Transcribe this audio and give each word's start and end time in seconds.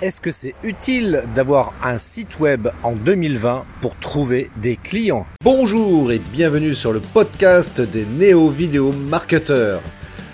Est-ce 0.00 0.22
que 0.22 0.30
c'est 0.30 0.54
utile 0.62 1.24
d'avoir 1.34 1.74
un 1.84 1.98
site 1.98 2.40
web 2.40 2.68
en 2.82 2.92
2020 2.92 3.66
pour 3.82 3.94
trouver 3.96 4.50
des 4.56 4.76
clients? 4.76 5.26
Bonjour 5.44 6.10
et 6.10 6.18
bienvenue 6.18 6.74
sur 6.74 6.94
le 6.94 7.00
podcast 7.00 7.82
des 7.82 8.06
néo-vidéo 8.06 8.92
marketeurs. 8.92 9.82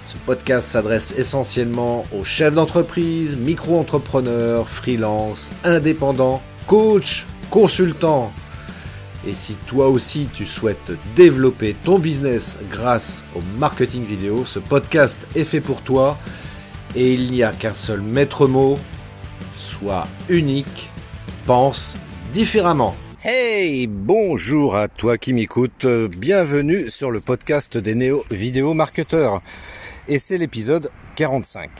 Ce 0.04 0.16
podcast 0.18 0.68
s'adresse 0.68 1.14
essentiellement 1.18 2.04
aux 2.16 2.22
chefs 2.22 2.54
d'entreprise, 2.54 3.36
micro-entrepreneurs, 3.36 4.68
freelance, 4.68 5.50
indépendants, 5.64 6.42
coachs, 6.68 7.26
consultants. 7.50 8.32
Et 9.26 9.32
si 9.32 9.56
toi 9.66 9.88
aussi 9.88 10.28
tu 10.32 10.44
souhaites 10.44 10.92
développer 11.16 11.74
ton 11.82 11.98
business 11.98 12.60
grâce 12.70 13.24
au 13.34 13.40
marketing 13.58 14.04
vidéo, 14.04 14.44
ce 14.44 14.60
podcast 14.60 15.26
est 15.34 15.42
fait 15.42 15.60
pour 15.60 15.82
toi 15.82 16.18
et 16.94 17.14
il 17.14 17.32
n'y 17.32 17.42
a 17.42 17.50
qu'un 17.50 17.74
seul 17.74 18.00
maître 18.00 18.46
mot, 18.46 18.78
sois 19.56 20.06
unique, 20.28 20.92
pense 21.46 21.96
différemment. 22.32 22.94
Hey, 23.24 23.86
bonjour 23.86 24.76
à 24.76 24.88
toi 24.88 25.18
qui 25.18 25.32
m'écoutes, 25.32 25.86
bienvenue 25.86 26.90
sur 26.90 27.10
le 27.10 27.20
podcast 27.20 27.76
des 27.78 27.94
néo 27.94 28.24
vidéo 28.30 28.74
marketeurs. 28.74 29.40
Et 30.08 30.18
c'est 30.18 30.38
l'épisode 30.38 30.90
45. 31.16 31.70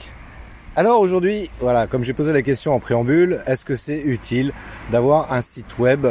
Alors 0.75 0.99
aujourd'hui, 0.99 1.49
voilà, 1.59 1.87
comme 1.87 2.03
j'ai 2.03 2.13
posé 2.13 2.33
la 2.33 2.41
question 2.41 2.73
en 2.73 2.79
préambule, 2.79 3.41
est-ce 3.45 3.63
que 3.63 3.75
c'est 3.75 4.01
utile 4.01 4.51
d'avoir 4.91 5.31
un 5.31 5.41
site 5.41 5.77
web 5.79 6.07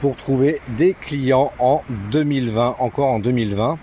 pour 0.00 0.16
trouver 0.16 0.60
des 0.78 0.94
clients 0.94 1.52
en 1.58 1.82
2020, 2.10 2.76
encore 2.78 3.08
en 3.08 3.18
2020 3.18 3.78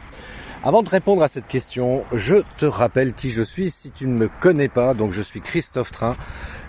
avant 0.61 0.83
de 0.83 0.89
répondre 0.89 1.23
à 1.23 1.29
cette 1.29 1.47
question, 1.47 2.03
je 2.11 2.35
te 2.57 2.65
rappelle 2.65 3.13
qui 3.13 3.29
je 3.29 3.41
suis 3.41 3.69
si 3.69 3.91
tu 3.91 4.05
ne 4.07 4.13
me 4.13 4.29
connais 4.41 4.67
pas. 4.67 4.93
Donc 4.93 5.13
je 5.13 5.21
suis 5.21 5.39
Christophe 5.39 5.93
Train. 5.93 6.17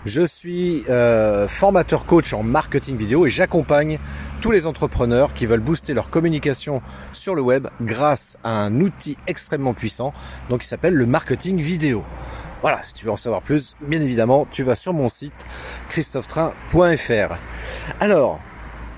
Je 0.03 0.25
suis 0.25 0.83
euh, 0.89 1.47
formateur 1.47 2.05
coach 2.05 2.33
en 2.33 2.41
marketing 2.41 2.97
vidéo 2.97 3.27
et 3.27 3.29
j'accompagne 3.29 3.99
tous 4.41 4.49
les 4.49 4.65
entrepreneurs 4.65 5.31
qui 5.35 5.45
veulent 5.45 5.59
booster 5.59 5.93
leur 5.93 6.09
communication 6.09 6.81
sur 7.13 7.35
le 7.35 7.43
web 7.43 7.67
grâce 7.81 8.35
à 8.43 8.49
un 8.49 8.81
outil 8.81 9.15
extrêmement 9.27 9.75
puissant, 9.75 10.11
donc 10.49 10.61
qui 10.61 10.67
s'appelle 10.67 10.95
le 10.95 11.05
marketing 11.05 11.59
vidéo. 11.59 12.03
Voilà, 12.63 12.81
si 12.81 12.95
tu 12.95 13.05
veux 13.05 13.11
en 13.11 13.17
savoir 13.17 13.43
plus, 13.43 13.75
bien 13.81 14.01
évidemment, 14.01 14.47
tu 14.51 14.63
vas 14.63 14.75
sur 14.75 14.93
mon 14.93 15.07
site 15.07 15.45
christophetrain.fr. 15.89 17.35
Alors, 17.99 18.39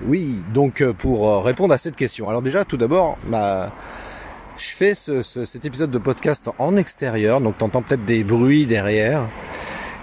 oui, 0.06 0.42
donc 0.54 0.80
euh, 0.80 0.94
pour 0.94 1.28
euh, 1.28 1.40
répondre 1.40 1.74
à 1.74 1.78
cette 1.78 1.96
question. 1.96 2.30
Alors 2.30 2.40
déjà, 2.40 2.64
tout 2.64 2.78
d'abord, 2.78 3.18
je 3.30 4.64
fais 4.64 4.94
ce, 4.94 5.22
cet 5.22 5.66
épisode 5.66 5.90
de 5.90 5.98
podcast 5.98 6.48
en 6.58 6.76
extérieur, 6.76 7.42
donc 7.42 7.58
tu 7.58 7.64
entends 7.64 7.82
peut-être 7.82 8.06
des 8.06 8.24
bruits 8.24 8.64
derrière. 8.64 9.26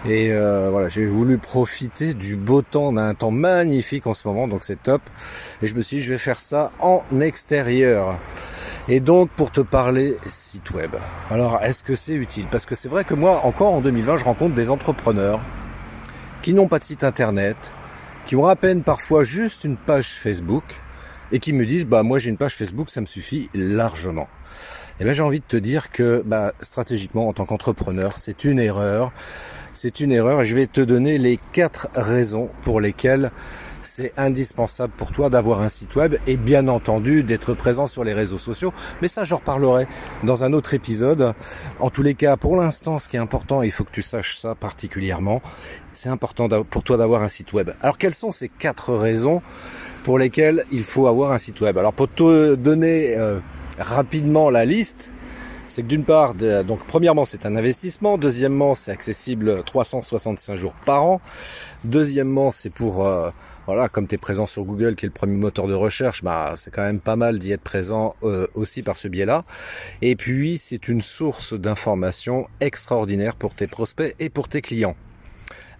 Et 0.05 0.31
euh, 0.31 0.69
voilà, 0.71 0.88
j'ai 0.88 1.05
voulu 1.05 1.38
profiter 1.38 2.16
du 2.16 2.35
beau 2.35 2.63
temps, 2.63 2.91
d'un 2.91 3.13
temps 3.13 3.30
magnifique 3.30 4.07
en 4.07 4.16
ce 4.16 4.27
moment, 4.27 4.47
donc 4.47 4.63
c'est 4.63 4.81
top. 4.81 5.02
Et 5.61 5.67
je 5.67 5.75
me 5.75 5.81
suis 5.81 5.97
dit, 5.97 6.03
je 6.03 6.11
vais 6.11 6.17
faire 6.17 6.39
ça 6.39 6.71
en 6.80 7.03
extérieur. 7.19 8.17
Et 8.89 8.99
donc 8.99 9.29
pour 9.29 9.52
te 9.52 9.61
parler 9.61 10.17
site 10.25 10.72
web. 10.72 10.95
Alors 11.29 11.59
est-ce 11.61 11.83
que 11.83 11.95
c'est 11.95 12.13
utile? 12.13 12.47
Parce 12.49 12.66
que 12.66 12.73
c'est 12.73 12.89
vrai 12.89 13.03
que 13.03 13.13
moi, 13.13 13.45
encore 13.45 13.73
en 13.73 13.81
2020, 13.81 14.17
je 14.17 14.25
rencontre 14.25 14.55
des 14.55 14.72
entrepreneurs 14.72 15.39
qui 16.41 16.53
n'ont 16.53 16.67
pas 16.67 16.79
de 16.79 16.83
site 16.83 17.03
internet, 17.03 17.55
qui 18.25 18.35
ont 18.35 18.47
à 18.47 18.55
peine 18.55 18.81
parfois 18.81 19.23
juste 19.23 19.66
une 19.66 19.77
page 19.77 20.13
Facebook 20.13 20.63
et 21.31 21.39
qui 21.39 21.53
me 21.53 21.66
disent 21.66 21.85
bah 21.85 22.02
moi 22.02 22.17
j'ai 22.17 22.29
une 22.29 22.38
page 22.38 22.55
Facebook, 22.55 22.89
ça 22.89 23.02
me 23.02 23.05
suffit 23.05 23.49
largement. 23.53 24.27
Et 24.99 25.03
bien 25.03 25.13
j'ai 25.13 25.22
envie 25.22 25.39
de 25.39 25.45
te 25.45 25.57
dire 25.57 25.91
que 25.91 26.23
bah, 26.25 26.53
stratégiquement 26.59 27.27
en 27.27 27.33
tant 27.33 27.45
qu'entrepreneur, 27.45 28.17
c'est 28.17 28.44
une 28.44 28.59
erreur. 28.59 29.11
C'est 29.73 30.02
une 30.02 30.11
erreur 30.11 30.44
je 30.44 30.55
vais 30.55 30.67
te 30.67 30.81
donner 30.81 31.17
les 31.17 31.39
quatre 31.53 31.88
raisons 31.95 32.50
pour 32.61 32.81
lesquelles 32.81 33.31
c'est 33.83 34.13
indispensable 34.17 34.94
pour 34.95 35.11
toi 35.11 35.30
d'avoir 35.30 35.61
un 35.61 35.69
site 35.69 35.95
web 35.95 36.16
et 36.28 36.38
bien 36.38 36.67
entendu 36.67 37.23
d'être 37.23 37.53
présent 37.53 37.88
sur 37.88 38.03
les 38.03 38.13
réseaux 38.13 38.38
sociaux. 38.38 38.73
Mais 39.02 39.08
ça, 39.08 39.23
j'en 39.23 39.38
reparlerai 39.38 39.88
dans 40.23 40.44
un 40.44 40.53
autre 40.53 40.73
épisode. 40.73 41.34
En 41.79 41.90
tous 41.90 42.03
les 42.03 42.16
cas, 42.16 42.38
pour 42.38 42.56
l'instant, 42.56 43.00
ce 43.00 43.07
qui 43.07 43.18
est 43.18 43.19
important, 43.19 43.62
il 43.63 43.72
faut 43.72 43.84
que 43.84 43.91
tu 43.91 44.01
saches 44.01 44.38
ça 44.38 44.56
particulièrement, 44.56 45.41
c'est 45.91 46.09
important 46.09 46.47
pour 46.63 46.84
toi 46.84 46.97
d'avoir 46.97 47.22
un 47.22 47.28
site 47.28 47.53
web. 47.53 47.72
Alors, 47.81 47.97
quelles 47.97 48.13
sont 48.13 48.31
ces 48.31 48.50
quatre 48.50 48.94
raisons 48.94 49.41
pour 50.03 50.18
lesquelles 50.18 50.66
il 50.72 50.84
faut 50.84 51.07
avoir 51.07 51.31
un 51.31 51.38
site 51.38 51.59
web? 51.62 51.78
Alors, 51.78 51.94
pour 51.94 52.07
te 52.07 52.56
donner 52.56 53.18
euh, 53.18 53.40
rapidement 53.78 54.50
la 54.50 54.66
liste, 54.66 55.10
c'est 55.71 55.83
que 55.83 55.87
d'une 55.87 56.03
part, 56.03 56.35
donc 56.35 56.85
premièrement, 56.85 57.23
c'est 57.23 57.45
un 57.45 57.55
investissement. 57.55 58.17
Deuxièmement, 58.17 58.75
c'est 58.75 58.91
accessible 58.91 59.63
365 59.63 60.55
jours 60.55 60.73
par 60.85 61.05
an. 61.05 61.21
Deuxièmement, 61.85 62.51
c'est 62.51 62.69
pour 62.69 63.07
euh, 63.07 63.29
voilà, 63.67 63.87
comme 63.87 64.05
tu 64.05 64.15
es 64.15 64.17
présent 64.17 64.47
sur 64.47 64.65
Google, 64.65 64.95
qui 64.97 65.05
est 65.05 65.07
le 65.07 65.13
premier 65.13 65.37
moteur 65.37 65.67
de 65.67 65.73
recherche, 65.73 66.23
bah 66.23 66.55
c'est 66.57 66.71
quand 66.71 66.81
même 66.81 66.99
pas 66.99 67.15
mal 67.15 67.39
d'y 67.39 67.53
être 67.53 67.61
présent 67.61 68.15
euh, 68.23 68.47
aussi 68.53 68.83
par 68.83 68.97
ce 68.97 69.07
biais-là. 69.07 69.45
Et 70.01 70.17
puis, 70.17 70.57
c'est 70.57 70.89
une 70.89 71.01
source 71.01 71.53
d'information 71.53 72.49
extraordinaire 72.59 73.38
pour 73.38 73.55
tes 73.55 73.67
prospects 73.67 74.13
et 74.19 74.29
pour 74.29 74.49
tes 74.49 74.61
clients. 74.61 74.97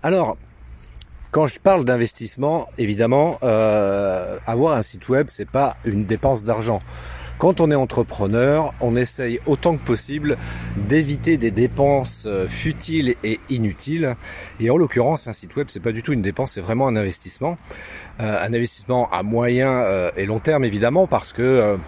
Alors, 0.04 0.38
quand 1.32 1.48
je 1.48 1.60
parle 1.60 1.84
d'investissement, 1.84 2.70
évidemment, 2.78 3.40
euh, 3.44 4.38
avoir 4.48 4.78
un 4.78 4.84
site 4.84 5.10
web, 5.10 5.28
c'est 5.30 5.50
pas 5.50 5.76
une 5.84 6.06
dépense 6.06 6.46
d'argent. 6.46 6.82
Quand 7.42 7.60
on 7.60 7.72
est 7.72 7.76
entrepreneur, 7.76 8.72
on 8.82 8.96
essaye 8.96 9.40
autant 9.48 9.76
que 9.76 9.84
possible 9.84 10.38
d'éviter 10.78 11.40
des 11.40 11.50
dépenses 11.50 12.26
euh, 12.28 12.48
futiles 12.48 13.16
et 13.24 13.40
inutiles. 13.50 14.16
Et 14.60 14.70
en 14.70 14.78
l'occurrence, 14.78 15.28
un 15.28 15.34
site 15.34 15.56
web, 15.56 15.66
c'est 15.72 15.80
pas 15.80 15.92
du 15.92 16.04
tout 16.04 16.14
une 16.14 16.22
dépense, 16.22 16.52
c'est 16.52 16.62
vraiment 16.62 16.88
un 16.88 16.96
investissement. 16.96 17.58
Euh, 18.20 18.46
un 18.46 18.54
investissement 18.54 19.10
à 19.12 19.24
moyen 19.24 19.72
euh, 19.72 20.12
et 20.18 20.28
long 20.28 20.38
terme, 20.38 20.64
évidemment, 20.66 21.08
parce 21.08 21.34
que 21.34 21.80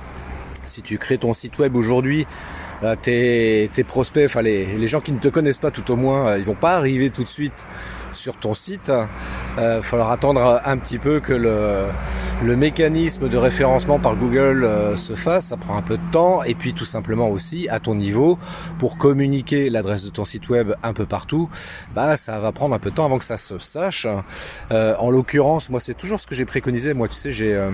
si 0.66 0.82
tu 0.82 0.98
crées 0.98 1.20
ton 1.20 1.36
site 1.36 1.60
web 1.60 1.76
aujourd'hui, 1.76 2.26
tes, 3.02 3.70
tes, 3.74 3.84
prospects, 3.84 4.26
enfin 4.26 4.42
les, 4.42 4.66
les, 4.66 4.88
gens 4.88 5.02
qui 5.02 5.12
ne 5.12 5.20
te 5.20 5.28
connaissent 5.28 5.60
pas 5.60 5.72
tout 5.72 5.90
au 5.92 5.96
moins, 5.96 6.38
ils 6.38 6.44
vont 6.44 6.54
pas 6.56 6.76
arriver 6.76 7.10
tout 7.10 7.24
de 7.24 7.30
suite 7.30 7.66
sur 8.14 8.38
ton 8.38 8.54
site. 8.54 8.92
Il 9.58 9.64
euh, 9.64 9.82
falloir 9.82 10.12
attendre 10.12 10.62
un 10.66 10.78
petit 10.78 11.00
peu 11.00 11.20
que 11.20 11.34
le, 11.34 11.86
le 12.44 12.56
mécanisme 12.58 13.30
de 13.30 13.38
référencement 13.38 14.00
par 14.00 14.16
Google 14.16 14.66
euh, 14.66 14.98
se 14.98 15.16
fasse, 15.16 15.48
ça 15.48 15.58
prend 15.58 15.78
un 15.78 15.82
peu 15.82 15.98
de 15.98 16.12
temps, 16.12 16.44
et 16.44 16.56
puis 16.56 16.74
tout 16.74 16.86
simplement 16.86 17.30
aussi 17.30 17.70
à 17.70 17.80
ton 17.80 17.96
niveau, 17.96 18.38
pour 18.80 18.98
communiquer 18.98 19.70
l'adresse 19.70 20.04
de 20.04 20.10
ton 20.10 20.26
site 20.26 20.50
web 20.50 20.74
un 20.84 20.94
peu 20.94 21.06
partout, 21.06 21.50
bah 21.96 22.18
ça 22.18 22.40
va 22.40 22.52
prendre 22.52 22.76
un 22.76 22.80
peu 22.80 22.90
de 22.90 22.96
temps 22.96 23.06
avant 23.06 23.18
que 23.18 23.26
ça 23.26 23.38
se 23.38 23.60
sache. 23.60 24.08
Euh, 24.72 24.96
en 25.00 25.10
l'occurrence, 25.10 25.70
moi 25.70 25.80
c'est 25.80 25.94
toujours 25.94 26.20
ce 26.20 26.28
que 26.28 26.36
j'ai 26.36 26.46
préconisé, 26.46 26.94
moi 26.94 27.08
tu 27.08 27.16
sais 27.16 27.32
j'ai... 27.32 27.54
Euh, 27.54 27.70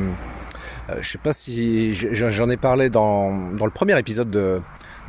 je 1.01 1.07
sais 1.07 1.19
pas 1.19 1.33
si 1.33 1.93
j'en 1.93 2.49
ai 2.49 2.57
parlé 2.57 2.89
dans, 2.89 3.51
dans 3.51 3.65
le 3.65 3.71
premier 3.71 3.97
épisode 3.99 4.31
de, 4.31 4.59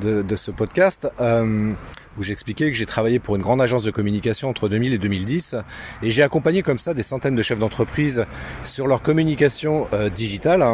de, 0.00 0.36
ce 0.36 0.50
podcast. 0.50 1.08
Euh, 1.20 1.74
où 2.18 2.22
j'expliquais 2.22 2.70
que 2.70 2.76
j'ai 2.76 2.86
travaillé 2.86 3.18
pour 3.18 3.36
une 3.36 3.42
grande 3.42 3.62
agence 3.62 3.82
de 3.82 3.90
communication 3.90 4.48
entre 4.48 4.68
2000 4.68 4.92
et 4.92 4.98
2010 4.98 5.56
et 6.02 6.10
j'ai 6.10 6.22
accompagné 6.22 6.62
comme 6.62 6.78
ça 6.78 6.94
des 6.94 7.02
centaines 7.02 7.34
de 7.34 7.42
chefs 7.42 7.58
d'entreprise 7.58 8.26
sur 8.64 8.86
leur 8.86 9.02
communication 9.02 9.86
euh, 9.92 10.10
digitale. 10.10 10.64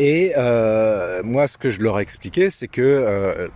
Et 0.00 0.34
euh, 0.36 1.22
moi, 1.24 1.48
ce 1.48 1.58
que 1.58 1.70
je 1.70 1.80
leur 1.80 1.98
ai 1.98 2.02
expliqué, 2.02 2.50
c'est 2.50 2.68
que 2.68 2.80
euh, 2.80 3.48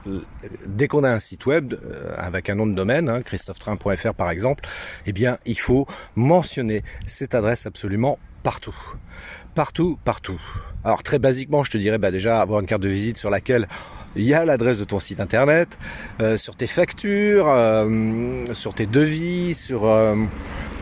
dès 0.67 0.89
qu'on 0.89 1.05
a 1.05 1.11
un 1.11 1.21
site 1.21 1.47
web 1.47 1.75
avec 2.17 2.51
un 2.51 2.57
nom 2.57 2.67
de 2.67 2.75
domaine, 2.75 3.09
hein, 3.09 3.23
christophetrain.fr 3.23 4.15
par 4.15 4.29
exemple, 4.29 4.65
eh 5.07 5.13
bien, 5.13 5.39
il 5.47 5.59
faut 5.59 5.87
mentionner 6.17 6.83
cette 7.07 7.37
adresse 7.37 7.67
absolument 7.67 8.19
partout. 8.43 8.75
Partout, 9.55 10.01
partout. 10.05 10.41
Alors 10.83 11.05
très 11.05 11.21
basiquement, 11.21 11.63
je 11.63 11.71
te 11.71 11.79
dirais 11.79 11.99
bah, 11.99 12.11
déjà 12.11 12.41
avoir 12.41 12.59
une 12.59 12.67
carte 12.67 12.83
de 12.83 12.89
visite 12.89 13.19
sur 13.19 13.31
laquelle 13.31 13.69
il 14.17 14.25
y 14.25 14.35
a 14.35 14.45
l'adresse 14.45 14.79
de 14.79 14.85
ton 14.85 14.99
site 14.99 15.21
internet, 15.21 15.79
euh, 16.21 16.37
sur 16.37 16.57
tes 16.57 16.67
factures, 16.67 17.47
euh, 17.49 18.45
sur 18.53 18.75
tes 18.75 18.87
devis, 18.87 19.55
sur 19.55 19.87
euh, 19.87 20.17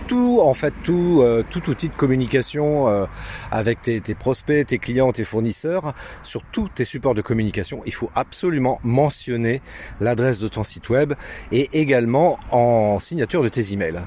tout, 0.09 0.41
en 0.43 0.55
fait, 0.55 0.75
tout, 0.83 1.25
tout 1.51 1.71
outil 1.71 1.89
de 1.89 1.95
communication 1.95 2.89
avec 3.53 3.81
tes, 3.81 4.01
tes, 4.01 4.17
prospects, 4.17 4.67
tes 4.67 4.79
clients, 4.79 5.13
tes 5.13 5.23
fournisseurs, 5.23 5.95
sur 6.25 6.43
tous 6.51 6.69
tes 6.69 6.85
supports 6.85 7.15
de 7.15 7.23
communication, 7.23 7.81
il 7.87 7.95
faut 7.95 8.11
absolument 8.17 8.81
mentionner 8.83 9.63
l'adresse 10.01 10.41
de 10.41 10.49
ton 10.49 10.65
site 10.65 10.89
web 10.89 11.15
et 11.53 11.69
également 11.81 12.41
en 12.51 12.99
signature 12.99 13.45
de 13.45 13.49
tes 13.49 13.73
emails. 13.73 14.01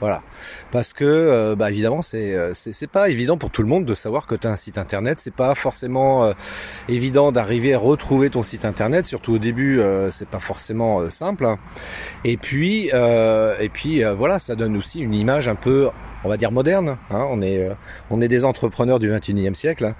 Voilà. 0.00 0.22
Parce 0.70 0.92
que, 0.92 1.04
euh, 1.04 1.56
bah, 1.56 1.70
évidemment, 1.70 2.00
euh, 2.14 2.50
c'est 2.52 2.72
c'est 2.72 2.86
pas 2.86 3.08
évident 3.08 3.36
pour 3.36 3.50
tout 3.50 3.62
le 3.62 3.68
monde 3.68 3.84
de 3.84 3.94
savoir 3.94 4.26
que 4.26 4.34
tu 4.34 4.46
as 4.46 4.50
un 4.50 4.56
site 4.56 4.78
internet. 4.78 5.20
C'est 5.20 5.34
pas 5.34 5.54
forcément 5.54 6.24
euh, 6.24 6.32
évident 6.88 7.32
d'arriver 7.32 7.74
à 7.74 7.78
retrouver 7.78 8.30
ton 8.30 8.42
site 8.42 8.64
internet. 8.64 9.06
Surtout 9.06 9.34
au 9.34 9.38
début, 9.38 9.80
c'est 10.10 10.28
pas 10.28 10.38
forcément 10.38 11.08
simple. 11.10 11.46
Et 12.24 12.36
puis, 12.36 12.88
et 12.88 13.68
puis, 13.72 14.02
voilà, 14.02 14.38
ça 14.38 14.54
donne 14.54 14.76
aussi 14.76 15.00
une 15.00 15.14
image 15.14 15.48
un 15.48 15.54
peu 15.54 15.90
on 16.24 16.28
va 16.28 16.36
dire 16.36 16.50
moderne. 16.50 16.96
Hein. 17.10 17.26
on 17.30 17.40
est 17.42 17.58
euh, 17.58 17.74
on 18.10 18.20
est 18.20 18.28
des 18.28 18.44
entrepreneurs 18.44 18.98
du 18.98 19.10
21e 19.10 19.54
siècle 19.54 19.84
hein. 19.84 19.94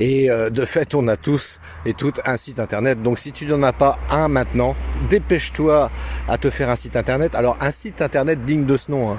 et 0.00 0.30
euh, 0.30 0.50
de 0.50 0.64
fait 0.64 0.94
on 0.94 1.08
a 1.08 1.16
tous 1.16 1.60
et 1.86 1.94
toutes 1.94 2.20
un 2.26 2.36
site 2.36 2.60
internet. 2.60 3.02
Donc 3.02 3.18
si 3.18 3.32
tu 3.32 3.46
n'en 3.46 3.62
as 3.62 3.72
pas 3.72 3.98
un 4.10 4.28
maintenant, 4.28 4.74
dépêche-toi 5.08 5.90
à 6.28 6.38
te 6.38 6.50
faire 6.50 6.70
un 6.70 6.76
site 6.76 6.96
internet. 6.96 7.34
Alors 7.34 7.56
un 7.60 7.70
site 7.70 8.02
internet 8.02 8.44
digne 8.44 8.66
de 8.66 8.76
ce 8.76 8.90
nom. 8.90 9.12
Hein 9.12 9.18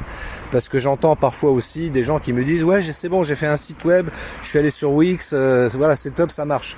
parce 0.51 0.69
que 0.69 0.79
j'entends 0.79 1.15
parfois 1.15 1.51
aussi 1.51 1.89
des 1.89 2.03
gens 2.03 2.19
qui 2.19 2.33
me 2.33 2.43
disent 2.43 2.63
ouais 2.63 2.81
c'est 2.81 3.09
bon 3.09 3.23
j'ai 3.23 3.35
fait 3.35 3.47
un 3.47 3.57
site 3.57 3.83
web, 3.85 4.09
je 4.41 4.47
suis 4.47 4.59
allé 4.59 4.69
sur 4.69 4.91
Wix, 4.91 5.31
euh, 5.33 5.69
voilà 5.73 5.95
c'est 5.95 6.11
top 6.11 6.31
ça 6.31 6.45
marche. 6.45 6.77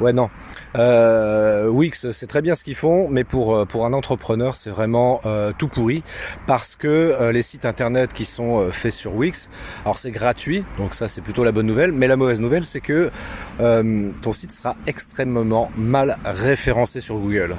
Ouais 0.00 0.12
non, 0.12 0.30
euh, 0.76 1.68
Wix 1.68 2.10
c'est 2.10 2.26
très 2.26 2.42
bien 2.42 2.54
ce 2.54 2.64
qu'ils 2.64 2.74
font, 2.74 3.08
mais 3.10 3.24
pour 3.24 3.56
euh, 3.56 3.64
pour 3.64 3.86
un 3.86 3.92
entrepreneur 3.92 4.56
c'est 4.56 4.70
vraiment 4.70 5.20
euh, 5.26 5.52
tout 5.56 5.68
pourri 5.68 6.02
parce 6.46 6.76
que 6.76 7.30
les 7.32 7.42
sites 7.42 7.64
internet 7.64 8.12
qui 8.12 8.24
sont 8.24 8.70
faits 8.70 8.92
sur 8.92 9.14
Wix, 9.14 9.48
alors 9.84 9.98
c'est 9.98 10.10
gratuit 10.10 10.64
donc 10.78 10.94
ça 10.94 11.08
c'est 11.08 11.20
plutôt 11.20 11.44
la 11.44 11.52
bonne 11.52 11.66
nouvelle, 11.66 11.92
mais 11.92 12.08
la 12.08 12.16
mauvaise 12.16 12.40
nouvelle 12.40 12.64
c'est 12.64 12.80
que 12.80 13.10
ton 13.58 14.32
site 14.32 14.52
sera 14.52 14.76
extrêmement 14.86 15.70
mal 15.76 16.18
référencé 16.24 17.00
sur 17.00 17.16
Google. 17.16 17.56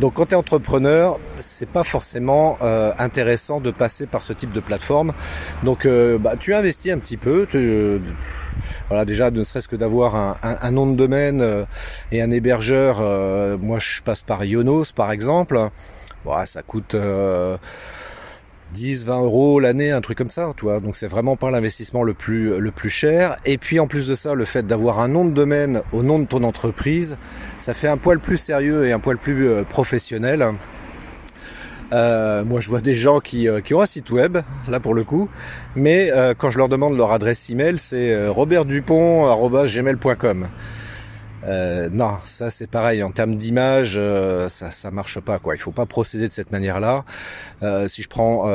Donc 0.00 0.14
quand 0.14 0.26
tu 0.26 0.32
es 0.32 0.34
entrepreneur, 0.34 1.18
c'est 1.38 1.68
pas 1.68 1.84
forcément 1.84 2.56
euh, 2.62 2.90
intéressant 2.98 3.60
de 3.60 3.70
passer 3.70 4.06
par 4.06 4.22
ce 4.22 4.32
type 4.32 4.50
de 4.50 4.60
plateforme. 4.60 5.12
Donc 5.62 5.84
euh, 5.84 6.16
bah, 6.16 6.36
tu 6.40 6.54
investis 6.54 6.90
un 6.90 6.98
petit 6.98 7.18
peu. 7.18 7.46
voilà 8.88 9.04
déjà 9.04 9.30
ne 9.30 9.44
serait-ce 9.44 9.68
que 9.68 9.76
d'avoir 9.76 10.38
un, 10.42 10.70
nom 10.70 10.86
de 10.86 10.96
domaine 10.96 11.42
euh, 11.42 11.64
et 12.12 12.22
un 12.22 12.30
hébergeur. 12.30 13.00
moi 13.58 13.78
je 13.78 14.00
passe 14.00 14.22
par 14.22 14.42
Ionos 14.42 14.92
par 14.94 15.12
exemple. 15.12 15.68
Bon, 16.24 16.32
ça 16.46 16.62
coûte 16.62 16.96
10, 18.72 19.04
20 19.04 19.22
euros 19.22 19.60
l'année, 19.60 19.90
un 19.90 20.00
truc 20.00 20.16
comme 20.18 20.30
ça, 20.30 20.52
tu 20.56 20.64
vois. 20.64 20.80
Donc 20.80 20.96
c'est 20.96 21.06
vraiment 21.06 21.36
pas 21.36 21.50
l'investissement 21.50 22.02
le 22.02 22.14
plus 22.14 22.58
le 22.58 22.70
plus 22.70 22.90
cher. 22.90 23.36
Et 23.44 23.58
puis 23.58 23.80
en 23.80 23.86
plus 23.86 24.06
de 24.06 24.14
ça, 24.14 24.34
le 24.34 24.44
fait 24.44 24.66
d'avoir 24.66 25.00
un 25.00 25.08
nom 25.08 25.24
de 25.24 25.32
domaine 25.32 25.82
au 25.92 26.02
nom 26.02 26.18
de 26.18 26.26
ton 26.26 26.42
entreprise, 26.42 27.16
ça 27.58 27.74
fait 27.74 27.88
un 27.88 27.96
poil 27.96 28.20
plus 28.20 28.36
sérieux 28.36 28.86
et 28.86 28.92
un 28.92 28.98
poil 28.98 29.18
plus 29.18 29.48
euh, 29.48 29.64
professionnel. 29.64 30.46
Euh, 31.92 32.44
moi, 32.44 32.60
je 32.60 32.68
vois 32.68 32.80
des 32.80 32.94
gens 32.94 33.18
qui, 33.18 33.48
euh, 33.48 33.60
qui, 33.60 33.74
ont 33.74 33.80
un 33.80 33.86
site 33.86 34.12
web, 34.12 34.38
là 34.68 34.78
pour 34.78 34.94
le 34.94 35.02
coup, 35.02 35.28
mais 35.74 36.12
quand 36.38 36.50
je 36.50 36.58
leur 36.58 36.68
demande 36.68 36.96
leur 36.96 37.10
adresse 37.12 37.50
email, 37.50 37.78
c'est 37.78 38.28
robertdupont@gmail.com. 38.28 40.46
Euh, 41.44 41.88
non, 41.90 42.16
ça 42.26 42.50
c'est 42.50 42.66
pareil 42.66 43.02
en 43.02 43.10
termes 43.10 43.36
d'image, 43.36 43.94
euh, 43.96 44.48
ça 44.48 44.70
ça 44.70 44.90
marche 44.90 45.20
pas 45.20 45.38
quoi. 45.38 45.54
Il 45.54 45.58
faut 45.58 45.72
pas 45.72 45.86
procéder 45.86 46.28
de 46.28 46.32
cette 46.32 46.52
manière-là. 46.52 47.04
Euh, 47.62 47.88
si 47.88 48.02
je 48.02 48.08
prends 48.08 48.46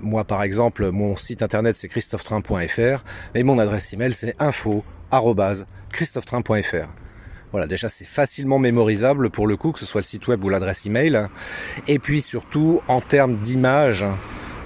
moi 0.00 0.24
par 0.24 0.42
exemple, 0.42 0.90
mon 0.90 1.14
site 1.16 1.42
internet 1.42 1.76
c'est 1.76 1.88
christophetrain.fr 1.88 3.04
et 3.34 3.42
mon 3.42 3.58
adresse 3.58 3.92
email 3.92 4.14
c'est 4.14 4.34
info@christophetrain.fr. 4.38 6.88
Voilà, 7.50 7.66
déjà 7.66 7.90
c'est 7.90 8.06
facilement 8.06 8.58
mémorisable 8.58 9.28
pour 9.28 9.46
le 9.46 9.58
coup, 9.58 9.72
que 9.72 9.78
ce 9.78 9.84
soit 9.84 10.00
le 10.00 10.06
site 10.06 10.26
web 10.26 10.42
ou 10.42 10.48
l'adresse 10.48 10.86
email. 10.86 11.28
Et 11.86 11.98
puis 11.98 12.22
surtout 12.22 12.80
en 12.88 13.02
termes 13.02 13.36
d'image, 13.36 14.06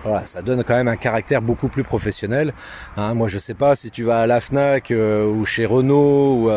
voilà, 0.05 0.25
ça 0.25 0.41
donne 0.41 0.63
quand 0.63 0.77
même 0.77 0.87
un 0.87 0.95
caractère 0.95 1.43
beaucoup 1.43 1.67
plus 1.67 1.83
professionnel. 1.83 2.55
Hein, 2.97 3.15
moi 3.15 3.27
je 3.27 3.39
sais 3.39 3.55
pas 3.55 3.75
si 3.75 3.91
tu 3.91 4.05
vas 4.05 4.21
à 4.21 4.29
la 4.29 4.41
Fnac 4.41 4.93
ou 4.93 5.45
chez 5.45 5.67
Renault 5.67 6.45
ou 6.45 6.49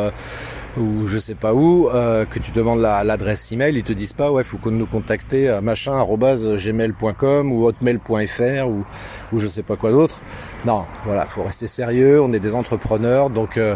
ou 0.77 1.07
je 1.07 1.18
sais 1.18 1.36
pas 1.36 1.54
où, 1.54 1.89
euh, 1.89 2.25
que 2.25 2.39
tu 2.39 2.51
demandes 2.51 2.80
l'adresse 2.80 3.51
email, 3.51 3.75
ils 3.75 3.83
te 3.83 3.94
disent 3.94 4.13
pas 4.13 4.31
ouais 4.31 4.44
faut 4.44 4.57
qu'on 4.57 4.71
nous 4.71 4.86
contacter 4.86 5.50
à 5.50 5.62
machin 5.62 6.06
gmail.com 6.06 7.51
ou 7.51 7.66
hotmail.fr 7.66 8.68
ou 8.68 8.86
ou 9.31 9.39
je 9.39 9.48
sais 9.48 9.63
pas 9.63 9.75
quoi 9.75 9.92
d'autre. 9.92 10.19
Non, 10.66 10.86
voilà, 11.06 11.25
faut 11.25 11.44
rester 11.44 11.68
sérieux. 11.68 12.21
On 12.21 12.33
est 12.33 12.39
des 12.39 12.56
entrepreneurs, 12.56 13.30
donc 13.30 13.57
euh, 13.57 13.75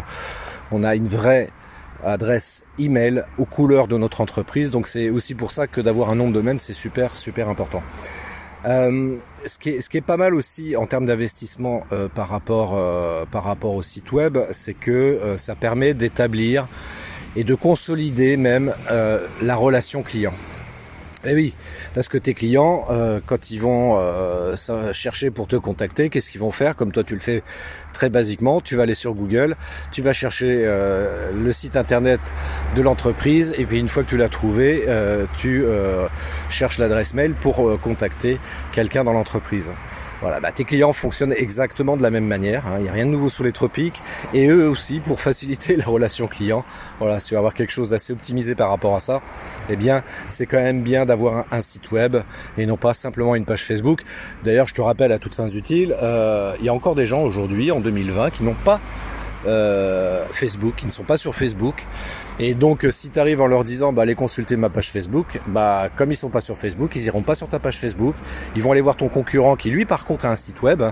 on 0.70 0.84
a 0.84 0.94
une 0.94 1.06
vraie 1.06 1.50
adresse 2.04 2.62
email 2.78 3.24
aux 3.38 3.44
couleurs 3.44 3.88
de 3.88 3.96
notre 3.96 4.20
entreprise. 4.20 4.70
Donc 4.70 4.88
c'est 4.88 5.10
aussi 5.10 5.34
pour 5.34 5.50
ça 5.50 5.66
que 5.66 5.80
d'avoir 5.80 6.10
un 6.10 6.14
nom 6.14 6.28
de 6.28 6.34
domaine 6.34 6.58
c'est 6.58 6.74
super 6.74 7.16
super 7.16 7.48
important. 7.48 7.82
Euh, 8.66 9.16
ce, 9.44 9.58
qui 9.58 9.68
est, 9.70 10.00
pas 10.00 10.16
mal 10.16 10.34
aussi 10.34 10.74
en 10.74 10.86
termes 10.86 11.04
d'investissement 11.04 11.84
euh, 11.92 12.08
par 12.08 12.28
rapport 12.28 12.72
euh, 12.74 13.26
par 13.30 13.44
rapport 13.44 13.74
au 13.74 13.82
site 13.82 14.10
web, 14.12 14.38
c'est 14.52 14.74
que 14.74 15.34
ça 15.36 15.54
permet 15.54 15.92
d'établir 15.92 16.66
et 17.36 17.44
de 17.44 17.54
consolider 17.54 18.36
même 18.36 18.72
la 19.42 19.56
relation 19.56 20.02
client. 20.02 20.34
Eh 21.26 21.34
oui, 21.34 21.54
parce 21.94 22.08
que 22.08 22.18
tes 22.18 22.34
clients, 22.34 22.84
euh, 22.90 23.20
quand 23.24 23.50
ils 23.52 23.60
vont 23.60 23.96
euh, 23.98 24.56
chercher 24.92 25.30
pour 25.30 25.46
te 25.46 25.56
contacter, 25.56 26.10
qu'est-ce 26.10 26.30
qu'ils 26.30 26.40
vont 26.40 26.50
faire? 26.50 26.74
Comme 26.74 26.90
toi 26.90 27.04
tu 27.04 27.14
le 27.14 27.20
fais 27.20 27.42
très 27.92 28.10
basiquement, 28.10 28.60
tu 28.60 28.74
vas 28.74 28.82
aller 28.82 28.96
sur 28.96 29.14
Google, 29.14 29.56
tu 29.92 30.02
vas 30.02 30.12
chercher 30.12 30.64
euh, 30.64 31.30
le 31.32 31.52
site 31.52 31.76
internet 31.76 32.20
de 32.74 32.82
l'entreprise, 32.82 33.54
et 33.56 33.64
puis 33.64 33.78
une 33.78 33.88
fois 33.88 34.02
que 34.02 34.08
tu 34.08 34.16
l'as 34.16 34.28
trouvé, 34.28 34.86
tu 35.38 35.64
cherches 36.50 36.78
l'adresse 36.78 37.14
mail 37.14 37.34
pour 37.34 37.80
contacter 37.80 38.38
quelqu'un 38.72 39.04
dans 39.04 39.12
l'entreprise. 39.12 39.70
Voilà, 40.24 40.40
bah, 40.40 40.52
tes 40.52 40.64
clients 40.64 40.94
fonctionnent 40.94 41.34
exactement 41.36 41.98
de 41.98 42.02
la 42.02 42.10
même 42.10 42.24
manière. 42.24 42.66
Hein. 42.66 42.76
Il 42.78 42.84
n'y 42.84 42.88
a 42.88 42.92
rien 42.92 43.04
de 43.04 43.10
nouveau 43.10 43.28
sous 43.28 43.42
les 43.42 43.52
tropiques. 43.52 44.00
Et 44.32 44.46
eux 44.48 44.66
aussi, 44.66 45.00
pour 45.00 45.20
faciliter 45.28 45.76
la 45.76 45.84
relation 45.84 46.28
client, 46.28 46.64
voilà, 46.98 47.20
si 47.20 47.26
tu 47.26 47.34
veux 47.34 47.38
avoir 47.38 47.52
quelque 47.52 47.72
chose 47.72 47.90
d'assez 47.90 48.14
optimisé 48.14 48.54
par 48.54 48.70
rapport 48.70 48.94
à 48.94 49.00
ça, 49.00 49.20
eh 49.68 49.76
bien, 49.76 50.02
c'est 50.30 50.46
quand 50.46 50.62
même 50.62 50.80
bien 50.80 51.04
d'avoir 51.04 51.44
un, 51.52 51.60
site 51.60 51.92
web 51.92 52.16
et 52.56 52.64
non 52.64 52.78
pas 52.78 52.94
simplement 52.94 53.34
une 53.34 53.44
page 53.44 53.64
Facebook. 53.64 54.02
D'ailleurs, 54.44 54.66
je 54.66 54.72
te 54.72 54.80
rappelle 54.80 55.12
à 55.12 55.18
toutes 55.18 55.34
fins 55.34 55.48
utiles, 55.48 55.94
euh, 56.02 56.54
il 56.58 56.64
y 56.64 56.70
a 56.70 56.72
encore 56.72 56.94
des 56.94 57.04
gens 57.04 57.22
aujourd'hui, 57.22 57.70
en 57.70 57.80
2020, 57.80 58.30
qui 58.30 58.44
n'ont 58.44 58.54
pas 58.54 58.80
euh, 59.46 60.24
Facebook, 60.32 60.74
qui 60.76 60.86
ne 60.86 60.90
sont 60.90 61.04
pas 61.04 61.16
sur 61.16 61.34
Facebook. 61.34 61.86
Et 62.38 62.54
donc, 62.54 62.84
euh, 62.84 62.90
si 62.90 63.10
tu 63.10 63.18
arrives 63.18 63.40
en 63.40 63.46
leur 63.46 63.64
disant, 63.64 63.92
bah, 63.92 64.02
allez 64.02 64.14
consulter 64.14 64.56
ma 64.56 64.70
page 64.70 64.90
Facebook, 64.90 65.40
bah, 65.48 65.88
comme 65.96 66.10
ils 66.12 66.16
sont 66.16 66.30
pas 66.30 66.40
sur 66.40 66.56
Facebook, 66.56 66.96
ils 66.96 67.04
iront 67.04 67.22
pas 67.22 67.34
sur 67.34 67.48
ta 67.48 67.58
page 67.58 67.78
Facebook. 67.78 68.14
Ils 68.56 68.62
vont 68.62 68.72
aller 68.72 68.80
voir 68.80 68.96
ton 68.96 69.08
concurrent 69.08 69.56
qui, 69.56 69.70
lui, 69.70 69.84
par 69.84 70.04
contre, 70.04 70.26
a 70.26 70.30
un 70.30 70.36
site 70.36 70.62
web. 70.62 70.82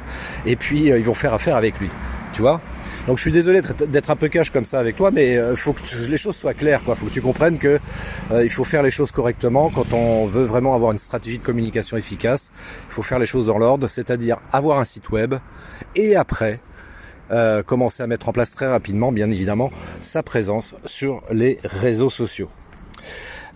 Et 0.47 0.57
puis, 0.57 0.91
euh, 0.91 0.99
ils 0.99 1.05
vont 1.05 1.15
faire 1.15 1.35
affaire 1.35 1.57
avec 1.57 1.79
lui. 1.81 1.91
Tu 2.35 2.43
vois? 2.43 2.61
Donc 3.09 3.17
je 3.17 3.23
suis 3.23 3.33
désolé 3.33 3.63
d'être 3.89 4.11
un 4.11 4.17
peu 4.17 4.29
cash 4.29 4.51
comme 4.51 4.65
ça 4.65 4.79
avec 4.79 4.95
toi, 4.95 5.11
mais 5.11 5.37
faut 5.57 5.73
que 5.73 5.81
les 6.09 6.17
choses 6.17 6.37
soient 6.37 6.55
claires. 6.55 6.85
Quoi. 6.85 6.95
faut 6.95 7.07
que 7.07 7.11
tu 7.11 7.21
comprennes 7.21 7.59
que 7.59 7.81
il 8.33 8.49
faut 8.49 8.63
faire 8.63 8.85
les 8.85 8.93
choses 8.93 9.11
correctement 9.11 9.71
quand 9.71 9.93
on 9.93 10.27
veut 10.27 10.45
vraiment 10.45 10.77
avoir 10.77 10.93
une 10.93 10.99
stratégie 10.99 11.39
de 11.39 11.43
communication 11.43 11.97
efficace. 11.97 12.53
Il 12.91 12.95
faut 12.95 13.03
faire 13.03 13.19
les 13.19 13.27
choses 13.27 13.47
dans 13.47 13.59
l'ordre, 13.59 13.89
c'est-à-dire 13.89 14.39
avoir 14.53 14.79
un 14.79 14.85
site 14.85 15.11
web 15.11 15.35
et 15.97 16.15
après 16.15 16.61
euh, 17.33 17.63
commencer 17.63 18.03
à 18.03 18.07
mettre 18.07 18.29
en 18.29 18.33
place 18.33 18.51
très 18.51 18.67
rapidement, 18.67 19.11
bien 19.11 19.31
évidemment, 19.31 19.71
sa 20.01 20.23
présence 20.23 20.75
sur 20.85 21.23
les 21.31 21.59
réseaux 21.65 22.11
sociaux. 22.11 22.51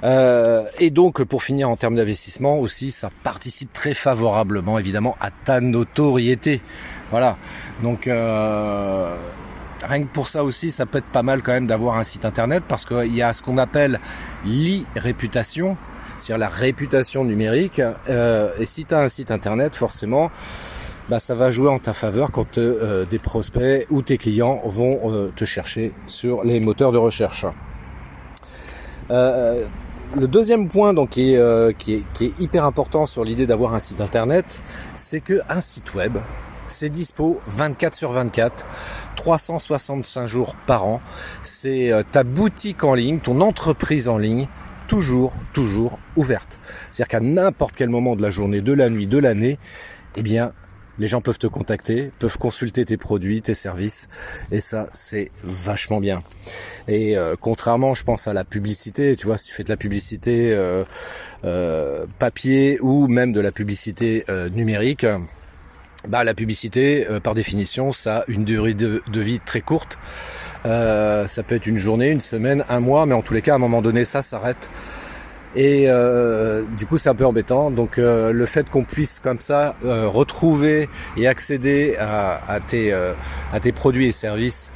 Euh, 0.02 0.64
et 0.78 0.90
donc, 0.90 1.23
pour 1.25 1.43
finir 1.43 1.69
en 1.69 1.76
termes 1.76 1.96
d'investissement 1.96 2.58
aussi, 2.58 2.90
ça 2.90 3.11
participe 3.23 3.70
très 3.75 3.93
favorablement, 3.93 4.78
évidemment, 4.78 5.14
à 5.20 5.31
ta 5.31 5.61
notoriété. 5.61 6.62
Voilà. 7.11 7.37
Donc, 7.83 8.06
euh, 8.06 9.14
rien 9.83 10.04
que 10.04 10.09
pour 10.09 10.28
ça 10.28 10.42
aussi, 10.42 10.71
ça 10.71 10.87
peut 10.87 10.99
être 10.99 11.04
pas 11.04 11.23
mal 11.23 11.42
quand 11.42 11.52
même 11.52 11.66
d'avoir 11.66 11.99
un 11.99 12.04
site 12.04 12.25
internet 12.25 12.64
parce 12.66 12.87
qu'il 12.87 13.14
y 13.14 13.21
a 13.21 13.35
ce 13.35 13.42
qu'on 13.42 13.59
appelle 13.59 14.00
l'e-réputation, 14.47 15.76
c'est-à-dire 16.16 16.38
la 16.38 16.49
réputation 16.49 17.26
numérique. 17.26 17.80
et 18.09 18.64
si 18.66 18.87
tu 18.87 18.95
as 18.95 19.00
un 19.00 19.09
site 19.09 19.30
internet, 19.30 19.76
forcément, 19.76 20.30
bah, 21.08 21.20
ça 21.20 21.34
va 21.34 21.50
jouer 21.50 21.68
en 21.68 21.78
ta 21.78 21.92
faveur 21.92 22.32
quand 22.32 22.58
euh, 22.58 23.04
des 23.04 23.18
prospects 23.18 23.86
ou 23.90 24.02
tes 24.02 24.18
clients 24.18 24.60
vont 24.64 25.12
euh, 25.12 25.32
te 25.34 25.44
chercher 25.44 25.92
sur 26.06 26.42
les 26.42 26.58
moteurs 26.58 26.90
de 26.90 26.98
recherche. 26.98 27.46
Euh, 29.10 29.64
le 30.16 30.26
deuxième 30.26 30.68
point 30.68 30.94
donc 30.94 31.10
qui 31.10 31.34
est, 31.34 31.78
qui 31.78 31.94
est, 31.94 32.40
hyper 32.40 32.64
important 32.64 33.06
sur 33.06 33.25
l'idée 33.25 33.46
d'avoir 33.46 33.75
un 33.75 33.80
site 33.80 34.00
internet, 34.00 34.60
c'est 34.94 35.20
que 35.20 35.40
un 35.48 35.60
site 35.60 35.94
web, 35.94 36.16
c'est 36.68 36.88
dispo 36.88 37.40
24 37.48 37.94
sur 37.94 38.12
24, 38.12 38.66
365 39.16 40.26
jours 40.26 40.56
par 40.66 40.86
an. 40.86 41.00
C'est 41.42 41.92
ta 42.12 42.25
boutique 42.25 42.84
en 42.84 42.94
ligne, 42.94 43.18
ton 43.18 43.40
entreprise 43.40 44.08
en 44.08 44.16
ligne, 44.16 44.48
toujours, 44.86 45.32
toujours 45.52 45.98
ouverte. 46.16 46.58
C'est-à-dire 46.90 47.08
qu'à 47.08 47.20
n'importe 47.20 47.75
quel 47.76 47.90
moment 47.90 48.16
de 48.16 48.22
la 48.22 48.30
journée, 48.30 48.60
de 48.60 48.72
la 48.72 48.90
nuit, 48.90 49.06
de 49.06 49.18
l'année, 49.18 49.58
eh 50.16 50.22
bien, 50.22 50.52
les 50.99 51.07
gens 51.07 51.21
peuvent 51.21 51.38
te 51.38 51.47
contacter, 51.47 52.11
peuvent 52.19 52.38
consulter 52.38 52.85
tes 52.85 52.97
produits, 52.97 53.43
tes 53.43 53.55
services, 53.55 54.09
et 54.50 54.61
ça 54.61 54.88
c'est 54.93 55.31
vachement 55.45 56.00
bien. 56.00 56.23
Et 56.88 57.17
euh, 57.17 57.35
contrairement, 57.38 57.95
je 57.95 58.05
pense 58.05 58.29
à 58.29 58.33
la 58.33 58.45
publicité, 58.45 59.17
tu 59.17 59.26
vois, 59.26 59.38
si 59.38 59.47
tu 59.47 59.53
fais 59.53 59.65
de 59.65 59.69
la 59.69 59.76
publicité 59.76 60.53
euh, 60.53 60.85
euh, 61.45 62.07
papier 62.19 62.79
ou 62.81 63.09
même 63.09 63.33
de 63.33 63.41
la 63.41 63.53
publicité 63.53 64.25
numérique, 64.53 65.07
bah 66.09 66.25
la 66.25 66.35
publicité, 66.35 67.07
par 67.23 67.35
définition, 67.35 67.93
ça 67.93 68.19
a 68.19 68.25
une 68.29 68.45
durée 68.45 68.75
de, 68.75 69.03
de 69.11 69.21
vie 69.21 69.41
très 69.41 69.61
courte. 69.61 69.99
ça 70.65 71.43
peut 71.47 71.57
être 71.57 71.67
une 71.67 71.79
journée, 71.79 72.11
une 72.11 72.21
semaine, 72.21 72.65
un 72.69 72.81
mois, 72.81 73.07
mais 73.07 73.15
en 73.15 73.23
tous 73.23 73.35
les 73.35 73.43
cas, 73.43 73.53
à 73.53 73.57
un 73.57 73.59
moment 73.59 73.83
donné, 73.83 74.05
ça 74.05 74.23
s'arrête 74.23 74.69
Et 75.55 75.85
euh, 75.88 76.62
du 76.76 76.87
coup, 76.87 76.99
c'est 76.99 77.09
un 77.09 77.15
peu 77.15 77.25
embêtant. 77.25 77.71
Donc, 77.71 77.99
euh, 77.99 78.33
le 78.33 78.47
fait 78.47 78.69
qu'on 78.69 78.85
puisse 78.85 79.21
comme 79.21 79.41
ça 79.41 79.76
euh, 79.85 80.09
retrouver 80.09 80.88
et 81.17 81.26
accéder 81.29 81.97
à, 81.99 82.61
tes 82.69 83.73
produits 83.73 84.09
et 84.09 84.12
services 84.12 84.71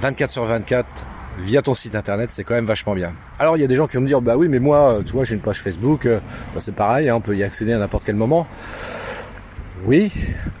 24 0.00 0.30
sur 0.30 0.44
24 0.44 0.86
via 1.38 1.60
ton 1.60 1.74
site 1.74 1.94
internet, 1.94 2.30
c'est 2.32 2.44
quand 2.44 2.54
même 2.54 2.66
vachement 2.66 2.94
bien. 2.94 3.12
Alors, 3.38 3.56
il 3.56 3.60
y 3.60 3.64
a 3.64 3.66
des 3.66 3.76
gens 3.76 3.86
qui 3.86 3.96
vont 3.96 4.02
me 4.02 4.06
dire, 4.06 4.20
bah 4.20 4.36
oui, 4.36 4.48
mais 4.48 4.58
moi, 4.58 5.00
tu 5.04 5.12
vois, 5.12 5.24
j'ai 5.24 5.34
une 5.34 5.40
page 5.40 5.60
Facebook, 5.60 6.06
bah, 6.06 6.60
c'est 6.60 6.74
pareil, 6.74 7.08
hein, 7.08 7.16
on 7.16 7.20
peut 7.20 7.36
y 7.36 7.42
accéder 7.42 7.72
à 7.72 7.78
n'importe 7.78 8.04
quel 8.04 8.16
moment. 8.16 8.46
Oui, 9.86 10.10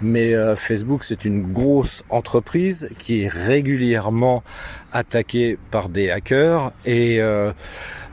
mais 0.00 0.34
Facebook 0.56 1.02
c'est 1.02 1.24
une 1.24 1.52
grosse 1.52 2.04
entreprise 2.10 2.90
qui 2.98 3.22
est 3.22 3.28
régulièrement 3.28 4.44
attaquée 4.92 5.58
par 5.70 5.88
des 5.88 6.10
hackers 6.10 6.72
et 6.84 7.20
euh, 7.20 7.52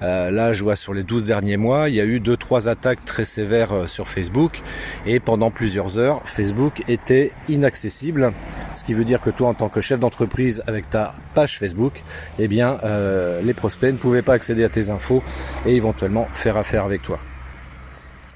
euh, 0.03 0.31
là, 0.31 0.53
je 0.53 0.63
vois 0.63 0.75
sur 0.75 0.93
les 0.93 1.03
12 1.03 1.25
derniers 1.25 1.57
mois, 1.57 1.89
il 1.89 1.95
y 1.95 2.01
a 2.01 2.05
eu 2.05 2.19
deux 2.19 2.35
trois 2.35 2.67
attaques 2.67 3.05
très 3.05 3.25
sévères 3.25 3.73
euh, 3.73 3.87
sur 3.87 4.07
Facebook 4.07 4.61
et 5.05 5.19
pendant 5.19 5.49
plusieurs 5.49 5.97
heures, 5.97 6.21
Facebook 6.25 6.83
était 6.89 7.31
inaccessible. 7.47 8.33
Ce 8.73 8.83
qui 8.83 8.93
veut 8.93 9.05
dire 9.05 9.21
que 9.21 9.29
toi, 9.29 9.49
en 9.49 9.53
tant 9.53 9.69
que 9.69 9.81
chef 9.81 9.99
d'entreprise 9.99 10.61
avec 10.67 10.89
ta 10.89 11.15
page 11.33 11.57
Facebook, 11.57 12.03
eh 12.37 12.47
bien, 12.47 12.79
euh, 12.83 13.41
les 13.43 13.53
prospects 13.53 13.93
ne 13.93 13.97
pouvaient 13.97 14.21
pas 14.21 14.33
accéder 14.33 14.63
à 14.63 14.69
tes 14.69 14.89
infos 14.89 15.23
et 15.65 15.75
éventuellement 15.75 16.27
faire 16.33 16.57
affaire 16.57 16.83
avec 16.83 17.01
toi. 17.01 17.19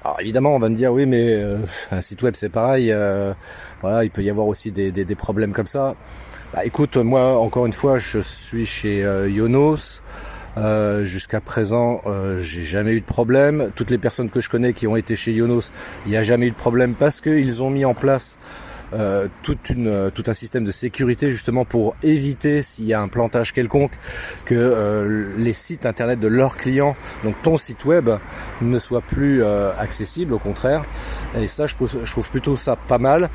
Alors 0.08 0.20
évidemment, 0.22 0.54
on 0.54 0.58
va 0.58 0.70
me 0.70 0.74
dire 0.74 0.90
oui, 0.90 1.04
mais 1.04 1.38
un 1.92 2.00
site 2.00 2.22
web 2.22 2.34
c'est 2.34 2.48
pareil. 2.48 2.94
voilà, 3.82 4.04
il 4.04 4.10
peut 4.10 4.22
y 4.22 4.30
avoir 4.30 4.46
aussi 4.46 4.70
des, 4.70 4.90
des, 4.90 5.14
problèmes 5.14 5.52
comme 5.52 5.66
ça. 5.66 5.96
Bah, 6.54 6.64
écoute, 6.64 6.96
moi 6.96 7.38
encore 7.38 7.66
une 7.66 7.74
fois, 7.74 7.98
je 7.98 8.20
suis 8.20 8.64
chez 8.64 9.00
Yonos. 9.28 10.00
Euh, 10.58 11.04
jusqu'à 11.04 11.40
présent, 11.40 12.00
euh, 12.06 12.38
j'ai 12.38 12.62
jamais 12.62 12.92
eu 12.94 13.00
de 13.00 13.06
problème. 13.06 13.70
Toutes 13.76 13.90
les 13.90 13.98
personnes 13.98 14.28
que 14.28 14.40
je 14.40 14.48
connais 14.48 14.72
qui 14.72 14.86
ont 14.86 14.96
été 14.96 15.14
chez 15.14 15.32
Yonos, 15.32 15.70
il 16.04 16.10
n'y 16.10 16.16
a 16.16 16.24
jamais 16.24 16.48
eu 16.48 16.50
de 16.50 16.56
problème 16.56 16.94
parce 16.94 17.20
qu'ils 17.20 17.62
ont 17.62 17.70
mis 17.70 17.84
en 17.84 17.94
place 17.94 18.38
euh, 18.94 19.28
une, 19.70 20.10
tout 20.14 20.24
un 20.26 20.34
système 20.34 20.64
de 20.64 20.70
sécurité 20.70 21.30
justement 21.32 21.64
pour 21.64 21.96
éviter 22.02 22.62
s'il 22.62 22.86
y 22.86 22.94
a 22.94 23.00
un 23.00 23.08
plantage 23.08 23.52
quelconque 23.52 23.92
que 24.44 25.34
les 25.36 25.52
sites 25.52 25.86
internet 25.86 26.20
de 26.20 26.28
leurs 26.28 26.56
clients, 26.56 26.96
donc 27.24 27.40
ton 27.42 27.58
site 27.58 27.84
web, 27.84 28.10
ne 28.60 28.78
soit 28.78 29.02
plus 29.02 29.44
accessible. 29.44 30.34
Au 30.34 30.38
contraire, 30.38 30.84
et 31.38 31.48
ça, 31.48 31.66
je 31.66 31.74
trouve, 31.74 31.90
je 32.04 32.10
trouve 32.10 32.30
plutôt 32.30 32.56
ça 32.56 32.76
pas 32.76 32.98
mal. 32.98 33.30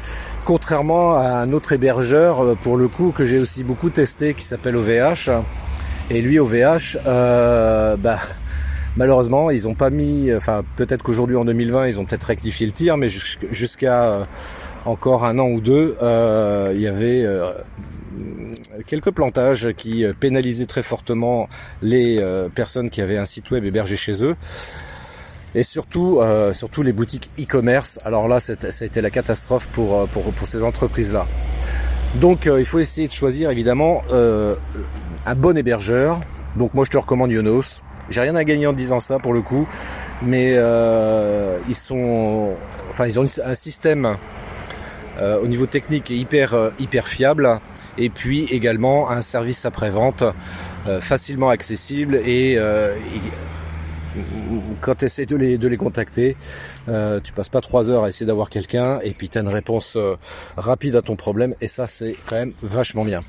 Contrairement 0.45 1.15
à 1.15 1.29
un 1.29 1.51
autre 1.53 1.73
hébergeur, 1.73 2.55
pour 2.57 2.77
le 2.77 2.87
coup, 2.87 3.13
que 3.15 3.25
j'ai 3.25 3.39
aussi 3.39 3.63
beaucoup 3.63 3.89
testé, 3.89 4.33
qui 4.33 4.43
s'appelle 4.43 4.75
OVH 4.75 5.29
et 6.09 6.21
lui 6.21 6.39
au 6.39 6.45
VH, 6.45 6.97
euh, 7.05 7.95
bah 7.97 8.19
malheureusement 8.97 9.49
ils 9.49 9.67
ont 9.67 9.73
pas 9.73 9.89
mis, 9.89 10.33
enfin 10.33 10.63
peut-être 10.75 11.01
qu'aujourd'hui 11.01 11.35
en 11.35 11.45
2020 11.45 11.87
ils 11.87 11.99
ont 11.99 12.05
peut-être 12.05 12.25
rectifié 12.25 12.65
le 12.65 12.71
tir, 12.71 12.97
mais 12.97 13.09
jusqu'à 13.09 14.03
euh, 14.03 14.23
encore 14.85 15.25
un 15.25 15.39
an 15.39 15.47
ou 15.47 15.61
deux, 15.61 15.95
euh, 16.01 16.71
il 16.73 16.81
y 16.81 16.87
avait 16.87 17.25
quelques 18.87 19.11
plantages 19.11 19.73
qui 19.77 20.05
pénalisaient 20.19 20.65
très 20.65 20.83
fortement 20.83 21.47
les 21.81 22.21
personnes 22.55 22.89
qui 22.89 23.01
avaient 23.01 23.17
un 23.17 23.25
site 23.25 23.51
web 23.51 23.63
hébergé 23.65 23.95
chez 23.95 24.23
eux. 24.23 24.35
Et 25.55 25.63
surtout, 25.63 26.19
surtout 26.51 26.81
les 26.81 26.93
boutiques 26.93 27.29
e-commerce. 27.39 27.99
Alors 28.03 28.27
là, 28.27 28.39
ça 28.39 28.53
a 28.53 28.85
été 28.85 29.01
la 29.01 29.09
catastrophe 29.09 29.67
pour, 29.67 30.07
pour, 30.09 30.47
ces 30.47 30.63
entreprises-là. 30.63 31.27
Donc 32.15 32.45
il 32.45 32.65
faut 32.65 32.79
essayer 32.79 33.07
de 33.07 33.13
choisir 33.13 33.51
évidemment 33.51 34.01
un 34.11 35.35
bon 35.35 35.57
hébergeur. 35.57 36.19
Donc 36.55 36.73
moi 36.73 36.85
je 36.85 36.91
te 36.91 36.97
recommande 36.97 37.31
Yonos. 37.31 37.81
J'ai 38.09 38.21
rien 38.21 38.35
à 38.35 38.43
gagner 38.43 38.67
en 38.67 38.73
disant 38.73 38.99
ça 38.99 39.19
pour 39.19 39.33
le 39.33 39.41
coup, 39.41 39.67
mais 40.21 40.53
euh, 40.55 41.57
ils 41.69 41.75
sont, 41.75 42.53
enfin 42.91 43.07
ils 43.07 43.19
ont 43.19 43.25
un 43.43 43.55
système 43.55 44.17
euh, 45.19 45.39
au 45.39 45.47
niveau 45.47 45.65
technique 45.65 46.09
hyper 46.09 46.53
euh, 46.53 46.69
hyper 46.79 47.07
fiable, 47.07 47.59
et 47.97 48.09
puis 48.09 48.45
également 48.45 49.09
un 49.09 49.21
service 49.21 49.65
après 49.65 49.89
vente 49.89 50.23
facilement 50.99 51.49
accessible 51.49 52.15
et, 52.25 52.59
quand 54.81 54.95
tu 54.95 55.05
essaies 55.05 55.25
de 55.25 55.37
les, 55.37 55.57
de 55.57 55.67
les 55.67 55.77
contacter, 55.77 56.35
tu 56.87 57.33
passes 57.33 57.49
pas 57.49 57.61
trois 57.61 57.89
heures 57.89 58.03
à 58.03 58.09
essayer 58.09 58.25
d'avoir 58.25 58.49
quelqu'un 58.49 58.99
et 59.01 59.11
puis 59.11 59.29
tu 59.29 59.37
as 59.37 59.41
une 59.41 59.47
réponse 59.47 59.95
rapide 60.57 60.95
à 60.95 61.01
ton 61.03 61.15
problème 61.15 61.53
et 61.61 61.67
ça 61.67 61.85
c'est 61.87 62.15
quand 62.27 62.35
même 62.35 62.53
vachement 62.63 63.05
bien. 63.05 63.21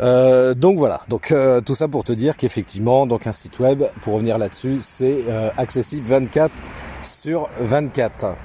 Euh, 0.00 0.54
donc 0.54 0.78
voilà, 0.78 1.02
donc 1.08 1.32
euh, 1.32 1.60
tout 1.60 1.74
ça 1.74 1.88
pour 1.88 2.04
te 2.04 2.12
dire 2.12 2.36
qu'effectivement, 2.36 3.06
donc 3.06 3.26
un 3.26 3.32
site 3.32 3.58
web, 3.60 3.84
pour 4.02 4.14
revenir 4.14 4.38
là-dessus, 4.38 4.78
c'est 4.80 5.24
euh, 5.28 5.50
accessible 5.56 6.06
24 6.06 6.52
sur 7.02 7.48
24. 7.58 8.36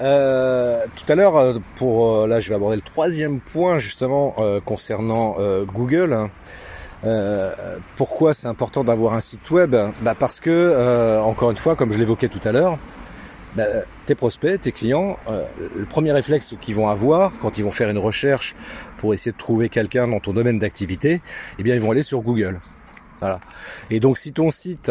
Tout 0.00 1.12
à 1.12 1.14
l'heure, 1.14 1.60
pour 1.76 2.26
là, 2.26 2.40
je 2.40 2.48
vais 2.48 2.54
aborder 2.54 2.76
le 2.76 2.82
troisième 2.82 3.40
point 3.40 3.78
justement 3.78 4.34
concernant 4.64 5.36
Google. 5.74 6.30
pourquoi 7.96 8.34
c'est 8.34 8.48
important 8.48 8.84
d'avoir 8.84 9.14
un 9.14 9.20
site 9.20 9.50
web? 9.50 9.76
Bah 10.02 10.14
Parce 10.18 10.40
que, 10.40 11.20
encore 11.20 11.50
une 11.50 11.56
fois, 11.56 11.76
comme 11.76 11.92
je 11.92 11.98
l'évoquais 11.98 12.28
tout 12.28 12.40
à 12.48 12.52
l'heure, 12.52 12.78
bah, 13.56 13.64
tes 14.06 14.14
prospects, 14.14 14.60
tes 14.60 14.72
clients, 14.72 15.16
le 15.76 15.84
premier 15.84 16.12
réflexe 16.12 16.54
qu'ils 16.60 16.76
vont 16.76 16.88
avoir 16.88 17.32
quand 17.40 17.58
ils 17.58 17.64
vont 17.64 17.72
faire 17.72 17.90
une 17.90 17.98
recherche 17.98 18.54
pour 18.98 19.12
essayer 19.12 19.32
de 19.32 19.36
trouver 19.36 19.68
quelqu'un 19.68 20.06
dans 20.08 20.20
ton 20.20 20.32
domaine 20.32 20.58
d'activité, 20.58 21.20
eh 21.58 21.62
bien 21.62 21.74
ils 21.74 21.80
vont 21.80 21.90
aller 21.90 22.02
sur 22.02 22.20
Google. 22.20 22.60
Voilà. 23.18 23.40
Et 23.90 23.98
donc 24.00 24.18
si 24.18 24.32
ton 24.32 24.50
site 24.50 24.90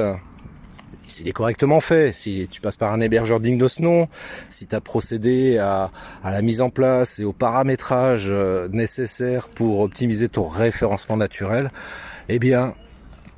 s'il 1.11 1.27
est 1.27 1.33
correctement 1.33 1.79
fait, 1.79 2.13
si 2.13 2.47
tu 2.49 2.61
passes 2.61 2.77
par 2.77 2.93
un 2.93 3.01
hébergeur 3.01 3.39
digne 3.39 3.57
de 3.57 3.67
ce 3.67 3.81
nom, 3.81 4.07
si 4.49 4.67
tu 4.67 4.75
as 4.75 4.81
procédé 4.81 5.57
à, 5.57 5.91
la 6.23 6.41
mise 6.41 6.61
en 6.61 6.69
place 6.69 7.19
et 7.19 7.23
au 7.23 7.33
paramétrage 7.33 8.27
euh, 8.29 8.67
nécessaire 8.71 9.49
pour 9.49 9.79
optimiser 9.81 10.29
ton 10.29 10.47
référencement 10.47 11.17
naturel, 11.17 11.71
eh 12.27 12.39
bien, 12.39 12.75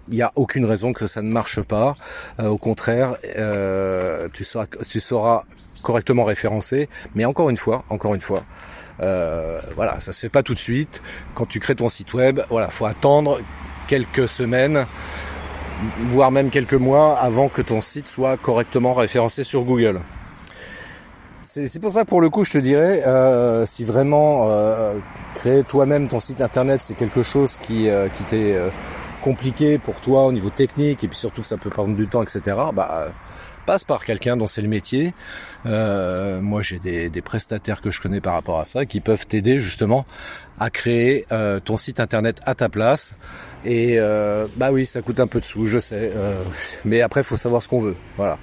il 0.07 0.15
n'y 0.15 0.21
a 0.21 0.31
aucune 0.35 0.65
raison 0.65 0.93
que 0.93 1.07
ça 1.07 1.21
ne 1.21 1.31
marche 1.31 1.61
pas. 1.61 1.95
Euh, 2.39 2.47
au 2.47 2.57
contraire, 2.57 3.15
euh, 3.37 4.27
tu, 4.33 4.43
seras, 4.43 5.43
correctement 5.81 6.23
référencé. 6.23 6.89
Mais 7.15 7.25
encore 7.25 7.49
une 7.49 7.57
fois, 7.57 7.83
encore 7.89 8.13
une 8.15 8.21
fois, 8.21 8.43
voilà, 9.75 9.99
ça 9.99 10.13
se 10.13 10.19
fait 10.19 10.29
pas 10.29 10.43
tout 10.43 10.53
de 10.53 10.59
suite. 10.59 11.01
Quand 11.33 11.47
tu 11.47 11.59
crées 11.59 11.75
ton 11.75 11.89
site 11.89 12.13
web, 12.13 12.41
voilà, 12.49 12.69
faut 12.69 12.85
attendre 12.85 13.39
quelques 13.87 14.29
semaines, 14.29 14.85
voire 16.09 16.31
même 16.31 16.49
quelques 16.49 16.73
mois 16.73 17.17
avant 17.17 17.49
que 17.49 17.61
ton 17.61 17.81
site 17.81 18.07
soit 18.07 18.37
correctement 18.37 18.93
référencé 18.93 19.43
sur 19.43 19.63
Google. 19.63 20.01
C'est 21.43 21.81
pour 21.81 21.91
ça 21.91 22.05
pour 22.05 22.21
le 22.21 22.29
coup 22.29 22.43
je 22.43 22.51
te 22.51 22.57
dirais 22.59 23.03
euh, 23.05 23.65
si 23.65 23.83
vraiment 23.83 24.47
euh, 24.49 24.93
créer 25.33 25.63
toi-même 25.63 26.07
ton 26.07 26.19
site 26.19 26.39
internet 26.39 26.81
c'est 26.83 26.93
quelque 26.93 27.23
chose 27.23 27.57
qui, 27.57 27.89
qui 28.15 28.23
t'est 28.23 28.55
compliqué 29.23 29.77
pour 29.79 29.99
toi 30.01 30.25
au 30.27 30.31
niveau 30.31 30.49
technique 30.49 31.03
et 31.03 31.07
puis 31.07 31.17
surtout 31.17 31.41
que 31.41 31.47
ça 31.47 31.57
peut 31.57 31.71
prendre 31.71 31.95
du 31.95 32.07
temps 32.07 32.21
etc. 32.21 32.55
Bah 32.73 33.07
passe 33.65 33.83
par 33.83 34.03
quelqu'un 34.03 34.37
dont 34.37 34.47
c'est 34.47 34.61
le 34.61 34.67
métier. 34.67 35.13
Euh, 35.65 36.41
moi, 36.41 36.61
j'ai 36.61 36.79
des, 36.79 37.21
prestataires 37.21 37.81
que 37.81 37.91
je 37.91 38.01
connais 38.01 38.21
par 38.21 38.33
rapport 38.33 38.59
à 38.59 38.65
ça 38.65 38.85
qui 38.85 38.99
peuvent 38.99 39.27
t'aider 39.27 39.59
justement 39.59 40.05
à 40.59 40.69
créer 40.69 41.25
euh, 41.31 41.59
ton 41.59 41.77
site 41.77 41.99
internet 41.99 42.41
à 42.45 42.55
ta 42.55 42.69
place. 42.69 43.13
Et 43.65 43.99
euh, 43.99 44.47
bah 44.55 44.71
oui, 44.71 44.85
ça 44.85 45.01
coûte 45.01 45.19
un 45.19 45.27
peu 45.27 45.39
de 45.39 45.45
sous, 45.45 45.67
je 45.67 45.79
sais. 45.79 46.11
mais 46.85 47.01
après, 47.01 47.21
il 47.21 47.23
faut 47.23 47.37
savoir 47.37 47.61
ce 47.61 47.67
qu'on 47.67 47.81
veut. 47.81 47.95
Voilà. 48.17 48.39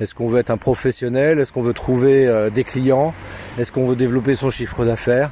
Est-ce 0.00 0.14
qu'on 0.14 0.28
veut 0.28 0.38
être 0.38 0.50
un 0.50 0.56
professionnel? 0.56 1.38
Est-ce 1.38 1.52
qu'on 1.52 1.62
veut 1.62 1.74
trouver 1.74 2.48
des 2.54 2.64
clients? 2.64 3.14
Est-ce 3.58 3.70
qu'on 3.72 3.86
veut 3.86 3.96
développer 3.96 4.34
son 4.34 4.50
chiffre 4.50 4.84
d'affaires? 4.84 5.30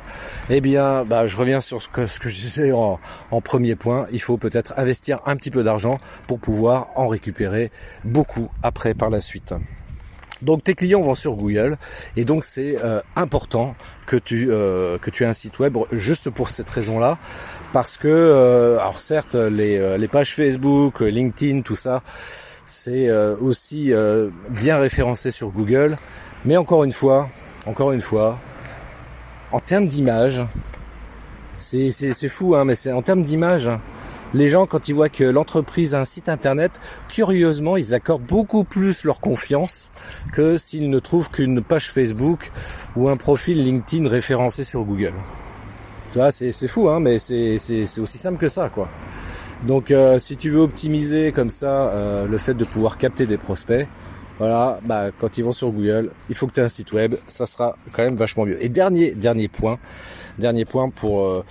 Eh 0.50 0.61
bien, 0.61 1.04
bah, 1.04 1.26
je 1.26 1.37
reviens 1.37 1.61
sur 1.61 1.82
ce 1.82 1.88
que, 1.88 2.06
ce 2.06 2.18
que 2.18 2.28
je 2.28 2.35
disais 2.35 2.73
en, 2.73 2.99
en 3.30 3.40
premier 3.40 3.76
point. 3.76 4.06
Il 4.12 4.20
faut 4.20 4.37
peut-être 4.37 4.75
investir 4.76 5.20
un 5.26 5.37
petit 5.37 5.50
peu 5.50 5.62
d'argent 5.62 5.99
pour 6.26 6.38
pouvoir 6.38 6.90
en 6.97 7.08
récupérer 7.08 7.70
beaucoup 8.04 8.49
après 8.62 8.94
par 8.94 9.11
la 9.11 9.20
suite. 9.20 9.54
Donc 10.42 10.64
tes 10.64 10.75
clients 10.75 11.00
vont 11.00 11.14
sur 11.14 11.35
Google. 11.35 11.76
Et 12.16 12.25
donc 12.25 12.45
c'est 12.45 12.76
euh, 12.83 13.00
important 13.16 13.75
que 14.07 14.16
tu 14.16 14.49
euh, 14.50 14.99
que 14.99 15.11
tu 15.11 15.25
aies 15.25 15.26
un 15.26 15.35
site 15.35 15.59
web 15.59 15.76
juste 15.92 16.30
pour 16.30 16.49
cette 16.49 16.68
raison-là. 16.68 17.18
Parce 17.73 17.97
que 17.97 18.09
euh, 18.09 18.78
alors 18.78 19.00
certes 19.00 19.35
les, 19.35 19.99
les 19.99 20.09
pages 20.09 20.35
Facebook, 20.35 21.00
LinkedIn, 21.00 21.62
tout 21.62 21.76
ça 21.76 22.02
c'est 22.64 23.11
aussi 23.40 23.92
bien 24.50 24.76
référencé 24.76 25.30
sur 25.30 25.49
Google, 25.49 25.97
mais 26.45 26.59
encore 26.59 26.85
une 26.85 26.92
fois, 26.92 27.30
encore 27.64 27.92
une 27.92 28.02
fois, 28.02 28.38
en 29.52 29.61
termes 29.61 29.88
d'image, 29.88 30.42
c'est 31.57 31.90
c'est 31.90 32.28
fou 32.28 32.54
hein, 32.54 32.66
mais 32.66 32.75
c'est 32.75 32.92
en 32.92 33.00
termes 33.00 33.23
d'image 33.23 33.71
les 34.35 34.49
gens, 34.49 34.66
quand 34.66 34.88
ils 34.88 34.94
voient 34.94 35.08
que 35.08 35.25
l'entreprise 35.25 35.94
a 35.94 36.00
un 36.00 36.04
site 36.04 36.28
internet, 36.28 36.73
curieusement, 37.08 37.76
ils 37.76 37.94
accordent 37.94 38.23
beaucoup 38.26 38.64
plus 38.64 39.04
leur 39.04 39.20
confiance 39.20 39.90
que 40.32 40.58
s'ils 40.58 40.90
ne 40.90 40.99
trouvent 40.99 41.30
qu'une 41.30 41.62
page 41.62 41.90
Facebook 41.90 42.50
ou 42.97 43.08
un 43.08 43.16
profil 43.16 43.64
LinkedIn 43.64 44.08
référencé 44.08 44.64
sur 44.64 44.85
Google. 44.85 45.14
Tu 46.12 46.18
vois, 46.18 46.32
c'est 46.32 46.68
fou, 46.68 46.88
hein, 46.88 47.00
mais 47.00 47.18
c'est 47.18 47.58
aussi 47.99 48.18
simple 48.18 48.38
que 48.38 48.49
ça, 48.49 48.68
quoi. 48.68 48.88
Donc 49.66 49.90
euh, 49.90 50.18
si 50.18 50.37
tu 50.37 50.50
veux 50.50 50.61
optimiser 50.61 51.32
comme 51.32 51.50
ça 51.50 51.88
euh, 51.88 52.26
le 52.26 52.38
fait 52.38 52.54
de 52.54 52.64
pouvoir 52.64 52.97
capter 52.97 53.26
des 53.26 53.38
prospects, 53.38 53.88
voilà, 54.38 54.78
bah 54.85 55.06
quand 55.18 55.37
ils 55.37 55.42
vont 55.42 55.52
sur 55.52 55.73
Google, 55.73 56.12
il 56.28 56.37
faut 56.37 56.47
que 56.47 56.52
tu 56.52 56.61
aies 56.61 56.64
un 56.64 56.68
site 56.68 56.92
web, 56.92 57.16
ça 57.26 57.44
sera 57.44 57.76
quand 57.92 58.04
même 58.04 58.14
vachement 58.14 58.47
mieux. 58.47 58.62
Et 58.62 58.68
dernier 58.68 59.11
dernier 59.12 59.49
point, 59.49 59.78
dernier 60.38 60.64
point 60.64 60.90
pour 60.90 61.25
euh, 61.25 61.44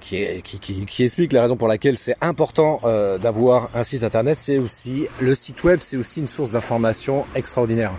qui, 0.00 0.42
qui, 0.42 0.58
qui, 0.86 1.04
explique 1.04 1.32
la 1.32 1.42
raison 1.42 1.56
pour 1.56 1.68
laquelle 1.68 1.96
c'est 1.96 2.16
important 2.20 2.80
d'avoir 3.18 3.70
un 3.74 3.82
site 3.82 4.02
internet, 4.02 4.38
c'est 4.38 4.58
aussi 4.58 5.06
le 5.20 5.34
site 5.34 5.62
web, 5.64 5.80
c'est 5.80 5.96
aussi 5.96 6.20
une 6.20 6.28
source 6.28 6.50
d'information 6.50 7.24
extraordinaire. 7.34 7.92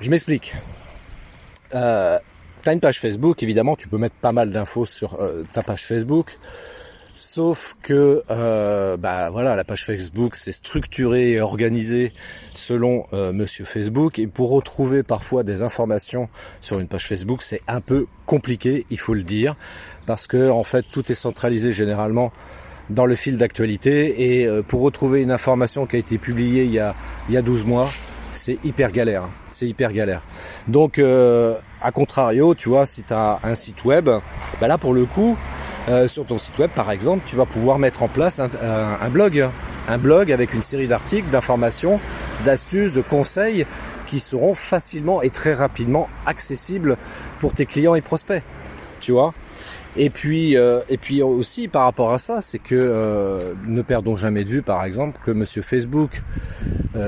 Je 0.00 0.10
m'explique. 0.10 0.54
Euh, 1.74 2.18
T'as 2.62 2.74
une 2.74 2.80
page 2.80 3.00
Facebook, 3.00 3.42
évidemment, 3.42 3.74
tu 3.74 3.88
peux 3.88 3.96
mettre 3.96 4.16
pas 4.16 4.32
mal 4.32 4.50
d'infos 4.50 4.84
sur 4.84 5.18
ta 5.54 5.62
page 5.62 5.86
Facebook. 5.86 6.38
Sauf 7.14 7.76
que, 7.82 8.22
euh, 8.30 8.96
bah 8.96 9.30
voilà, 9.30 9.56
la 9.56 9.64
page 9.64 9.84
Facebook 9.84 10.36
c'est 10.36 10.52
structuré 10.52 11.32
et 11.32 11.40
organisé 11.40 12.12
selon 12.54 13.06
euh, 13.12 13.32
Monsieur 13.32 13.64
Facebook, 13.64 14.18
et 14.18 14.26
pour 14.26 14.50
retrouver 14.50 15.02
parfois 15.02 15.42
des 15.42 15.62
informations 15.62 16.28
sur 16.60 16.78
une 16.78 16.86
page 16.86 17.06
Facebook, 17.06 17.42
c'est 17.42 17.62
un 17.68 17.80
peu 17.80 18.06
compliqué, 18.26 18.86
il 18.90 18.98
faut 18.98 19.14
le 19.14 19.22
dire, 19.22 19.56
parce 20.06 20.26
que 20.26 20.50
en 20.50 20.64
fait 20.64 20.84
tout 20.90 21.10
est 21.10 21.16
centralisé 21.16 21.72
généralement 21.72 22.32
dans 22.88 23.06
le 23.06 23.14
fil 23.14 23.36
d'actualité, 23.36 24.40
et 24.40 24.46
euh, 24.46 24.62
pour 24.62 24.80
retrouver 24.82 25.22
une 25.22 25.30
information 25.30 25.86
qui 25.86 25.96
a 25.96 25.98
été 25.98 26.18
publiée 26.18 26.64
il 26.64 26.72
y 26.72 26.78
a 26.78 26.94
il 27.28 27.34
y 27.34 27.36
a 27.36 27.42
12 27.42 27.64
mois, 27.64 27.88
c'est 28.32 28.64
hyper 28.64 28.92
galère, 28.92 29.24
hein. 29.24 29.30
c'est 29.48 29.66
hyper 29.66 29.92
galère. 29.92 30.22
Donc, 30.68 30.98
euh, 30.98 31.54
à 31.82 31.92
contrario, 31.92 32.54
tu 32.54 32.68
vois, 32.68 32.86
si 32.86 33.02
tu 33.02 33.12
as 33.12 33.40
un 33.42 33.54
site 33.54 33.84
web, 33.84 34.08
bah 34.60 34.68
là 34.68 34.78
pour 34.78 34.94
le 34.94 35.04
coup, 35.04 35.36
euh, 35.88 36.08
sur 36.08 36.26
ton 36.26 36.38
site 36.38 36.58
web, 36.58 36.70
par 36.70 36.90
exemple, 36.90 37.22
tu 37.26 37.36
vas 37.36 37.46
pouvoir 37.46 37.78
mettre 37.78 38.02
en 38.02 38.08
place 38.08 38.38
un, 38.38 39.08
blog, 39.08 39.48
un 39.88 39.98
blog 39.98 40.30
avec 40.30 40.52
une 40.52 40.62
série 40.62 40.86
d'articles, 40.86 41.30
d'informations, 41.30 42.00
d'astuces, 42.44 42.92
de 42.92 43.00
conseils 43.00 43.66
qui 44.06 44.20
seront 44.20 44.54
facilement 44.54 45.22
et 45.22 45.30
très 45.30 45.54
rapidement 45.54 46.08
accessibles 46.26 46.96
pour 47.38 47.54
tes 47.54 47.66
clients 47.66 47.94
et 47.94 48.02
prospects. 48.02 48.42
Tu 49.00 49.12
vois? 49.12 49.32
Et 49.96 50.10
puis, 50.10 50.56
euh, 50.56 50.80
et 50.88 50.98
puis 50.98 51.22
aussi 51.22 51.66
par 51.66 51.84
rapport 51.84 52.12
à 52.12 52.18
ça, 52.18 52.42
c'est 52.42 52.58
que 52.58 52.74
euh, 52.74 53.54
ne 53.66 53.82
perdons 53.82 54.16
jamais 54.16 54.44
de 54.44 54.50
vue, 54.50 54.62
par 54.62 54.84
exemple, 54.84 55.18
que 55.24 55.30
Monsieur 55.30 55.62
Facebook, 55.62 56.22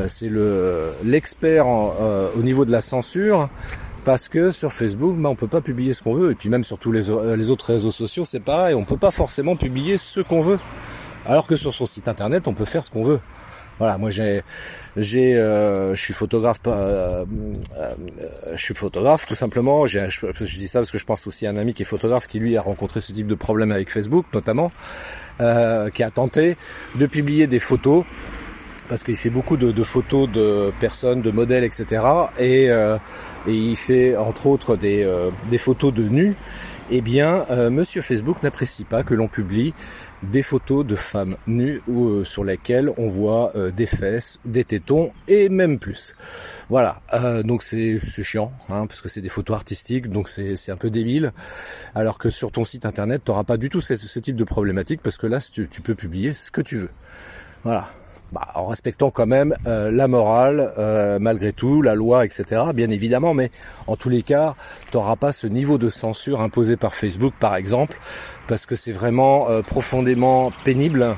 c'est 0.07 0.29
le 0.29 0.93
l'expert 1.05 1.67
au 1.67 2.43
niveau 2.43 2.65
de 2.65 2.71
la 2.71 2.81
censure 2.81 3.49
parce 4.05 4.29
que 4.29 4.51
sur 4.51 4.73
Facebook, 4.73 5.17
bah, 5.17 5.29
on 5.29 5.37
peut 5.37 5.49
pas 5.49 5.61
publier 5.61 5.95
ce 5.95 6.03
qu'on 6.03 6.15
veut, 6.15 6.31
et 6.33 6.35
puis 6.35 6.49
même 6.49 6.65
sur 6.65 6.79
tous 6.79 6.93
les, 6.93 7.03
les 7.37 7.51
autres 7.51 7.67
réseaux 7.67 7.91
sociaux, 7.91 8.25
c'est 8.25 8.41
pareil, 8.41 8.75
on 8.75 8.85
peut 8.85 8.97
pas 8.97 9.11
forcément 9.11 9.57
publier 9.57 9.97
ce 9.97 10.21
qu'on 10.21 10.41
veut, 10.41 10.59
alors 11.27 11.47
que 11.47 11.57
sur 11.57 11.73
son 11.73 11.87
site 11.87 12.09
internet, 12.09 12.49
on 12.49 12.55
peut 12.55 12.65
faire 12.65 12.83
ce 12.83 12.91
qu'on 12.91 13.05
veut. 13.05 13.21
Voilà, 13.79 13.99
moi 13.99 14.11
j'ai, 14.11 14.43
j'ai, 14.97 15.35
euh, 15.35 15.95
je 15.95 16.01
suis 16.01 16.15
photographe, 16.15 16.61
euh, 16.67 17.25
euh, 17.77 17.95
je 18.55 18.63
suis 18.63 18.75
photographe 18.75 19.27
tout 19.27 19.35
simplement. 19.35 19.87
Je, 19.87 20.09
je, 20.09 20.59
dis 20.59 20.69
ça 20.69 20.81
parce 20.81 20.91
que 20.91 20.99
je 20.99 21.05
pense 21.05 21.27
aussi 21.27 21.47
à 21.47 21.51
un 21.51 21.57
ami 21.57 21.75
qui 21.75 21.83
est 21.83 21.87
photographe 21.87 22.27
qui 22.27 22.39
lui 22.39 22.57
a 22.57 22.63
rencontré 22.63 23.01
ce 23.01 23.13
type 23.13 23.27
de 23.27 23.35
problème 23.35 23.73
avec 23.73 23.91
Facebook 23.91 24.27
notamment, 24.35 24.71
qui 25.39 26.03
a 26.03 26.11
tenté 26.15 26.57
de 26.97 27.07
publier 27.07 27.47
des 27.47 27.59
photos 27.59 28.05
parce 28.93 29.05
qu'il 29.05 29.17
fait 29.17 29.31
beaucoup 29.31 29.57
de, 29.57 29.83
photos 29.85 30.31
de 30.31 30.71
personnes, 30.79 31.23
de 31.23 31.31
modèles, 31.31 31.65
etc. 31.65 32.03
Et, 32.39 32.71
euh, 32.71 32.99
et 33.49 33.55
il 33.55 33.75
fait 33.75 34.19
entre 34.19 34.47
autres 34.49 34.77
des, 34.77 35.03
euh, 35.03 35.31
des 35.49 35.57
photos 35.57 35.95
de 35.95 36.03
nus. 36.03 36.35
Eh 36.91 37.01
bien, 37.01 37.47
euh, 37.49 37.71
Monsieur 37.71 38.03
Facebook 38.03 38.43
n'apprécie 38.43 38.85
pas 38.85 39.03
que 39.03 39.15
l'on 39.15 39.29
publie 39.29 39.73
des 40.23 40.43
photos 40.43 40.85
de 40.85 40.95
femmes 40.95 41.39
nues 41.47 41.81
ou 41.89 42.23
sur 42.27 42.45
lesquelles 42.45 42.91
on 42.99 43.09
voit 43.09 43.53
des 43.75 43.87
fesses, 43.87 44.39
des 44.45 44.63
tétons 44.63 45.11
et 45.27 45.49
même 45.49 45.79
plus. 45.79 46.15
Voilà, 46.69 47.01
donc 47.45 47.63
c'est 47.63 47.99
chiant, 48.23 48.53
hein, 48.69 48.87
parce 48.87 49.01
que 49.01 49.09
c'est 49.09 49.23
des 49.23 49.31
photos 49.31 49.57
artistiques, 49.57 50.09
donc 50.09 50.29
c'est 50.29 50.71
un 50.71 50.77
peu 50.77 50.91
débile. 50.91 51.33
Alors 51.95 52.19
que 52.19 52.29
sur 52.29 52.53
ton 52.53 52.67
site 52.67 52.85
internet, 52.85 53.23
tu 53.25 53.31
n'auras 53.31 53.45
pas 53.45 53.57
du 53.57 53.71
tout 53.71 53.81
ce, 53.81 53.97
ce, 53.97 54.19
type 54.21 54.37
de 54.37 54.45
problématique, 54.45 55.01
parce 55.03 55.17
que 55.17 55.27
là, 55.27 55.41
tu, 55.41 55.67
tu 55.69 55.81
peux 55.81 55.95
publier 55.95 56.35
ce 56.35 56.51
que 56.51 56.61
tu 56.61 56.77
veux. 56.77 56.91
Voilà, 57.65 57.91
bah, 58.33 58.49
en 58.55 58.65
respectant 58.65 59.11
quand 59.11 59.27
même 59.27 59.55
euh, 59.67 59.91
la 59.91 60.09
morale, 60.09 60.73
euh, 60.79 61.19
malgré 61.21 61.53
tout, 61.53 61.83
la 61.83 61.95
loi, 61.95 62.25
etc. 62.25 62.63
Bien 62.75 62.89
évidemment, 62.89 63.35
mais 63.35 63.51
en 63.87 63.97
tous 63.97 64.09
les 64.09 64.23
cas, 64.23 64.55
tu 64.91 64.97
n'auras 64.97 65.17
pas 65.17 65.33
ce 65.33 65.47
niveau 65.47 65.77
de 65.77 65.91
censure 65.91 66.41
imposé 66.41 66.79
par 66.79 66.95
Facebook, 66.95 67.35
par 67.39 67.57
exemple, 67.57 67.99
parce 68.49 68.65
que 68.65 68.75
c'est 68.75 68.93
vraiment 68.93 69.51
euh, 69.51 69.61
profondément 69.61 70.51
pénible 70.65 71.15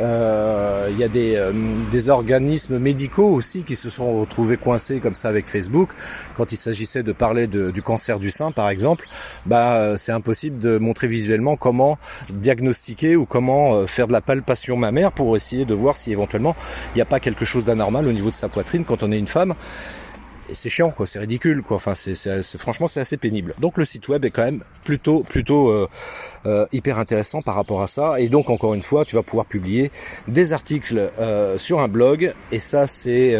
il 0.00 0.98
y 0.98 1.04
a 1.04 1.08
des, 1.08 1.36
euh, 1.36 1.52
des, 1.90 2.08
organismes 2.08 2.78
médicaux 2.78 3.28
aussi 3.28 3.62
qui 3.62 3.76
se 3.76 3.90
sont 3.90 4.20
retrouvés 4.20 4.56
coincés 4.56 5.00
comme 5.00 5.14
ça 5.14 5.28
avec 5.28 5.46
Facebook. 5.46 5.90
Quand 6.36 6.52
il 6.52 6.56
s'agissait 6.56 7.02
de 7.02 7.12
parler 7.12 7.46
du 7.46 7.82
cancer 7.82 8.18
du 8.18 8.30
sein, 8.30 8.52
par 8.52 8.68
exemple, 8.68 9.06
bah 9.46 9.74
euh, 9.74 9.96
c'est 9.98 10.12
impossible 10.12 10.58
de 10.58 10.78
montrer 10.78 11.06
visuellement 11.06 11.56
comment 11.56 11.98
diagnostiquer 12.30 13.16
ou 13.16 13.26
comment 13.26 13.86
faire 13.86 14.06
de 14.06 14.12
la 14.12 14.20
palpation 14.20 14.76
mammaire 14.76 15.12
pour 15.12 15.36
essayer 15.36 15.64
de 15.64 15.74
voir 15.74 15.96
si 15.96 16.12
éventuellement 16.12 16.56
il 16.94 16.96
n'y 16.96 17.02
a 17.02 17.06
pas 17.06 17.20
quelque 17.20 17.44
chose 17.44 17.64
d'anormal 17.64 18.06
au 18.06 18.12
niveau 18.12 18.30
de 18.30 18.34
sa 18.34 18.48
poitrine 18.48 18.84
quand 18.84 19.02
on 19.02 19.12
est 19.12 19.18
une 19.18 19.28
femme 19.28 19.54
et 20.48 20.54
c'est 20.54 20.68
chiant 20.68 20.90
quoi, 20.90 21.06
c'est 21.06 21.18
ridicule 21.18 21.62
quoi. 21.62 21.76
Enfin 21.76 21.94
c'est, 21.94 22.14
franchement 22.58 22.86
c'est 22.86 23.00
assez 23.00 23.16
pénible. 23.16 23.54
Donc 23.60 23.78
le 23.78 23.84
site 23.84 24.08
web 24.08 24.24
est 24.24 24.30
quand 24.30 24.44
même 24.44 24.62
plutôt 24.84 25.22
plutôt 25.22 25.68
euh, 25.70 25.88
euh, 26.46 26.66
hyper 26.72 26.98
intéressant 26.98 27.42
par 27.42 27.54
rapport 27.54 27.82
à 27.82 27.88
ça. 27.88 28.20
Et 28.20 28.28
donc 28.28 28.50
encore 28.50 28.74
une 28.74 28.82
fois 28.82 29.04
tu 29.04 29.16
vas 29.16 29.22
pouvoir 29.22 29.46
publier 29.46 29.90
des 30.28 30.52
articles 30.52 31.10
euh, 31.18 31.58
sur 31.58 31.80
un 31.80 31.88
blog 31.88 32.34
et 32.52 32.60
ça 32.60 32.86
c'est 32.86 33.38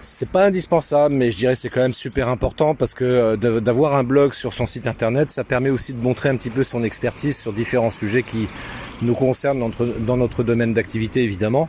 c'est 0.00 0.30
pas 0.30 0.46
indispensable, 0.46 1.14
mais 1.14 1.30
je 1.30 1.36
dirais 1.36 1.56
c'est 1.56 1.68
quand 1.68 1.80
même 1.80 1.94
super 1.94 2.28
important 2.28 2.74
parce 2.74 2.94
que 2.94 3.34
d'avoir 3.36 3.96
un 3.96 4.04
blog 4.04 4.32
sur 4.32 4.54
son 4.54 4.66
site 4.66 4.86
internet, 4.86 5.30
ça 5.32 5.42
permet 5.42 5.70
aussi 5.70 5.92
de 5.92 6.00
montrer 6.00 6.28
un 6.28 6.36
petit 6.36 6.50
peu 6.50 6.62
son 6.62 6.84
expertise 6.84 7.36
sur 7.36 7.52
différents 7.52 7.90
sujets 7.90 8.22
qui 8.22 8.48
nous 9.02 9.14
concerne 9.14 9.72
dans 10.00 10.16
notre 10.16 10.42
domaine 10.42 10.74
d'activité 10.74 11.22
évidemment. 11.22 11.68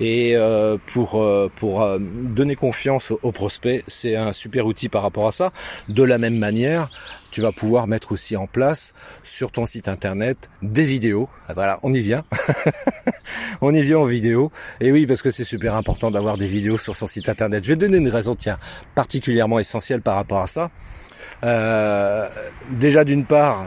Et 0.00 0.36
euh, 0.36 0.76
pour, 0.86 1.22
euh, 1.22 1.50
pour 1.56 1.82
euh, 1.82 1.98
donner 2.00 2.56
confiance 2.56 3.12
aux 3.22 3.32
prospects, 3.32 3.82
c'est 3.86 4.16
un 4.16 4.32
super 4.32 4.66
outil 4.66 4.88
par 4.88 5.02
rapport 5.02 5.26
à 5.26 5.32
ça. 5.32 5.52
De 5.88 6.02
la 6.02 6.18
même 6.18 6.36
manière, 6.36 6.90
tu 7.30 7.40
vas 7.40 7.52
pouvoir 7.52 7.86
mettre 7.86 8.12
aussi 8.12 8.36
en 8.36 8.46
place 8.46 8.94
sur 9.22 9.52
ton 9.52 9.66
site 9.66 9.88
internet 9.88 10.50
des 10.62 10.84
vidéos. 10.84 11.28
Ah, 11.48 11.52
voilà, 11.54 11.78
on 11.82 11.92
y 11.92 12.00
vient. 12.00 12.24
on 13.60 13.74
y 13.74 13.82
vient 13.82 13.98
en 13.98 14.06
vidéo. 14.06 14.50
Et 14.80 14.92
oui, 14.92 15.06
parce 15.06 15.22
que 15.22 15.30
c'est 15.30 15.44
super 15.44 15.74
important 15.74 16.10
d'avoir 16.10 16.38
des 16.38 16.46
vidéos 16.46 16.78
sur 16.78 16.96
son 16.96 17.06
site 17.06 17.28
internet. 17.28 17.64
Je 17.64 17.70
vais 17.70 17.76
donner 17.76 17.98
une 17.98 18.08
raison, 18.08 18.34
tiens, 18.34 18.58
particulièrement 18.94 19.58
essentielle 19.58 20.00
par 20.00 20.14
rapport 20.16 20.42
à 20.42 20.46
ça. 20.46 20.70
Euh, 21.44 22.28
déjà 22.70 23.04
d'une 23.04 23.24
part, 23.24 23.66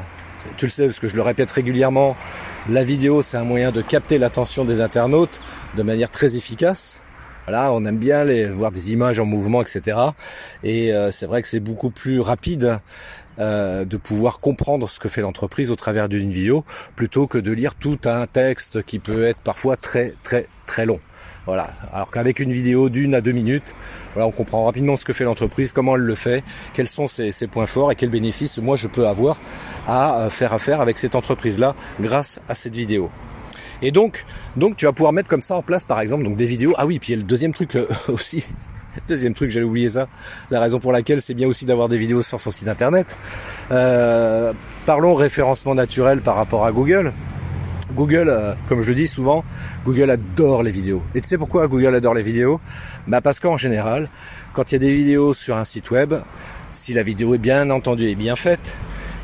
tu 0.58 0.66
le 0.66 0.72
sais 0.72 0.86
parce 0.86 1.00
que 1.00 1.08
je 1.08 1.16
le 1.16 1.22
répète 1.22 1.52
régulièrement, 1.52 2.16
la 2.70 2.84
vidéo, 2.84 3.22
c'est 3.22 3.38
un 3.38 3.44
moyen 3.44 3.72
de 3.72 3.82
capter 3.82 4.18
l'attention 4.18 4.66
des 4.66 4.82
internautes 4.82 5.42
de 5.76 5.84
manière 5.84 6.12
très 6.12 6.36
efficace. 6.36 7.02
Voilà, 7.48 7.74
on 7.74 7.84
aime 7.86 7.98
bien 7.98 8.24
les, 8.24 8.46
voir 8.46 8.72
des 8.72 8.92
images 8.92 9.20
en 9.20 9.26
mouvement, 9.26 9.62
etc. 9.62 9.98
Et 10.64 10.94
euh, 10.94 11.10
c'est 11.10 11.26
vrai 11.26 11.42
que 11.42 11.48
c'est 11.48 11.60
beaucoup 11.60 11.90
plus 11.90 12.20
rapide 12.20 12.80
euh, 13.40 13.84
de 13.84 13.98
pouvoir 13.98 14.40
comprendre 14.40 14.90
ce 14.90 15.00
que 15.00 15.10
fait 15.10 15.22
l'entreprise 15.22 15.72
au 15.72 15.76
travers 15.76 16.08
d'une 16.08 16.32
vidéo, 16.32 16.64
plutôt 16.96 17.26
que 17.26 17.40
de 17.40 17.52
lire 17.52 17.74
tout 17.74 17.98
un 18.06 18.28
texte 18.28 18.84
qui 18.84 19.00
peut 19.00 19.24
être 19.24 19.40
parfois 19.40 19.76
très 19.76 20.14
très 20.24 20.48
très 20.68 20.86
long. 20.86 21.00
Voilà. 21.46 21.68
Alors 21.92 22.12
qu'avec 22.12 22.40
une 22.40 22.52
vidéo 22.52 22.90
d'une 22.90 23.16
à 23.16 23.22
deux 23.22 23.32
minutes, 23.32 23.74
voilà, 24.14 24.28
on 24.28 24.32
comprend 24.32 24.66
rapidement 24.66 24.96
ce 24.96 25.06
que 25.06 25.14
fait 25.14 25.24
l'entreprise, 25.24 25.72
comment 25.72 25.96
elle 25.96 26.04
le 26.04 26.16
fait, 26.16 26.44
quels 26.74 26.88
sont 26.88 27.08
ses, 27.08 27.32
points 27.52 27.66
forts 27.66 27.92
et 27.92 27.96
quels 27.96 28.10
bénéfices 28.10 28.60
moi 28.60 28.76
je 28.76 28.88
peux 28.88 29.08
avoir 29.08 29.40
à 29.88 30.20
euh, 30.20 30.30
faire 30.30 30.54
affaire 30.54 30.82
avec 30.82 31.00
cette 31.00 31.16
entreprise-là 31.16 31.76
grâce 32.00 32.40
à 32.48 32.54
cette 32.54 32.76
vidéo. 32.76 33.10
Et 33.82 33.92
donc, 33.92 34.26
donc 34.56 34.78
tu 34.78 34.86
vas 34.86 34.94
pouvoir 34.94 35.14
mettre 35.14 35.28
comme 35.28 35.42
ça 35.42 35.56
en 35.56 35.64
place, 35.64 35.86
par 35.86 36.00
exemple, 36.00 36.24
donc 36.24 36.36
des 36.36 36.46
vidéos. 36.46 36.76
Ah 36.78 36.86
oui, 36.86 37.00
puis 37.00 37.10
il 37.10 37.16
y 37.16 37.20
a 37.20 37.22
le 37.22 37.28
deuxième 37.28 37.54
truc 37.54 37.76
euh, 37.76 37.88
aussi. 38.08 38.46
Deuxième 39.08 39.34
truc, 39.34 39.50
j'allais 39.50 39.66
oublier 39.66 39.90
ça. 39.90 40.08
La 40.50 40.60
raison 40.60 40.80
pour 40.80 40.92
laquelle 40.92 41.22
c'est 41.22 41.34
bien 41.34 41.48
aussi 41.48 41.66
d'avoir 41.66 41.90
des 41.90 41.98
vidéos 41.98 42.22
sur 42.22 42.40
son 42.40 42.52
site 42.52 42.68
internet. 42.68 43.16
Euh, 43.72 44.54
parlons 44.86 45.16
référencement 45.16 45.74
naturel 45.74 46.22
par 46.22 46.36
rapport 46.36 46.66
à 46.66 46.72
Google. 46.72 47.14
Google, 47.92 48.30
euh, 48.30 48.54
comme 48.68 48.82
je 48.82 48.90
le 48.90 48.96
dis 48.96 49.08
souvent, 49.08 49.44
Google 49.86 50.10
adore 50.10 50.64
les 50.64 50.72
vidéos. 50.72 51.02
Et 51.16 51.22
tu 51.22 51.28
sais 51.28 51.38
pourquoi 51.38 51.68
Google 51.68 51.96
adore 51.96 52.14
les 52.14 52.24
vidéos? 52.24 52.60
Bah 53.08 53.22
parce 53.22 53.40
qu'en 53.40 53.58
général, 53.58 54.08
quand 54.54 54.72
il 54.72 54.76
y 54.76 54.78
a 54.78 54.80
des 54.80 54.94
vidéos 54.94 55.34
sur 55.34 55.58
un 55.58 55.64
site 55.64 55.92
web, 55.92 56.14
si 56.74 56.94
la 56.94 57.04
vidéo 57.04 57.34
est 57.34 57.40
bien 57.40 57.70
entendue 57.70 58.10
et 58.10 58.16
bien 58.16 58.36
faite, 58.36 58.74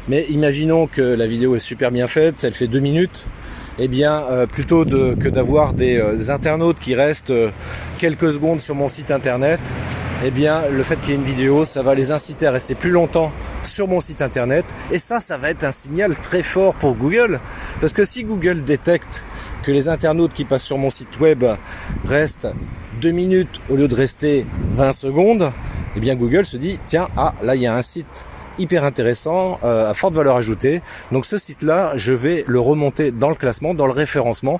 mais 0.08 0.26
imaginons 0.30 0.88
que 0.88 1.02
la 1.02 1.28
vidéo 1.28 1.56
est 1.56 1.60
super 1.60 1.92
bien 1.92 2.08
faite, 2.08 2.44
elle 2.44 2.54
fait 2.54 2.68
deux 2.68 2.80
minutes, 2.80 3.28
eh 3.80 3.88
bien 3.88 4.24
euh, 4.30 4.46
plutôt 4.46 4.86
que 4.86 5.30
d'avoir 5.30 5.74
des, 5.74 5.98
euh, 5.98 6.30
internautes 6.30 6.80
qui 6.80 6.96
restent 6.96 7.34
quelques 7.98 8.34
secondes 8.34 8.62
sur 8.62 8.76
mon 8.76 8.90
site 8.90 9.12
internet, 9.12 9.60
eh 10.26 10.32
bien 10.32 10.62
le 10.72 10.84
fait 10.84 10.96
qu'il 11.02 11.10
y 11.10 11.14
ait 11.14 11.16
une 11.18 11.24
vidéo, 11.24 11.66
ça 11.66 11.84
va 11.84 11.94
les 11.94 12.12
inciter 12.12 12.48
à 12.48 12.52
rester 12.52 12.76
plus 12.76 12.92
longtemps 12.92 13.32
sur 13.68 13.88
mon 13.88 14.02
site 14.02 14.22
internet. 14.22 14.66
Et 14.92 15.00
ça, 15.00 15.20
ça 15.20 15.38
va 15.38 15.50
être 15.50 15.64
un 15.64 15.72
signal 15.72 16.16
très 16.16 16.44
fort 16.44 16.74
pour 16.74 16.96
Google. 16.96 17.40
Parce 17.82 17.94
que 17.94 18.06
si 18.06 18.24
Google 18.24 18.64
détecte 18.64 19.24
que 19.64 19.72
les 19.72 19.88
internautes 19.88 20.34
qui 20.34 20.46
passent 20.46 20.64
sur 20.64 20.78
mon 20.78 20.90
site 20.90 21.20
web 21.20 21.44
restent 22.06 22.48
2 23.02 23.12
minutes 23.12 23.62
au 23.70 23.76
lieu 23.76 23.88
de 23.88 23.96
rester 23.96 24.46
20 24.72 24.92
secondes, 24.92 25.52
eh 25.96 26.00
bien 26.00 26.16
Google 26.16 26.46
se 26.46 26.58
dit, 26.58 26.80
tiens, 26.86 27.10
ah, 27.18 27.34
là 27.42 27.56
il 27.56 27.62
y 27.62 27.68
a 27.68 27.76
un 27.76 27.82
site 27.82 28.26
hyper 28.58 28.84
intéressant, 28.84 29.60
euh, 29.63 29.89
à 29.89 29.93
forte 29.93 30.13
valeur 30.13 30.36
ajoutée. 30.36 30.82
Donc 31.12 31.26
ce 31.26 31.38
site-là, 31.38 31.93
je 31.96 32.13
vais 32.13 32.43
le 32.48 32.60
remonter 32.60 33.12
dans 33.12 33.30
le 33.30 33.36
classement, 33.36 33.74
dans 33.74 33.88
le 33.88 33.93
référencement. 33.93 34.60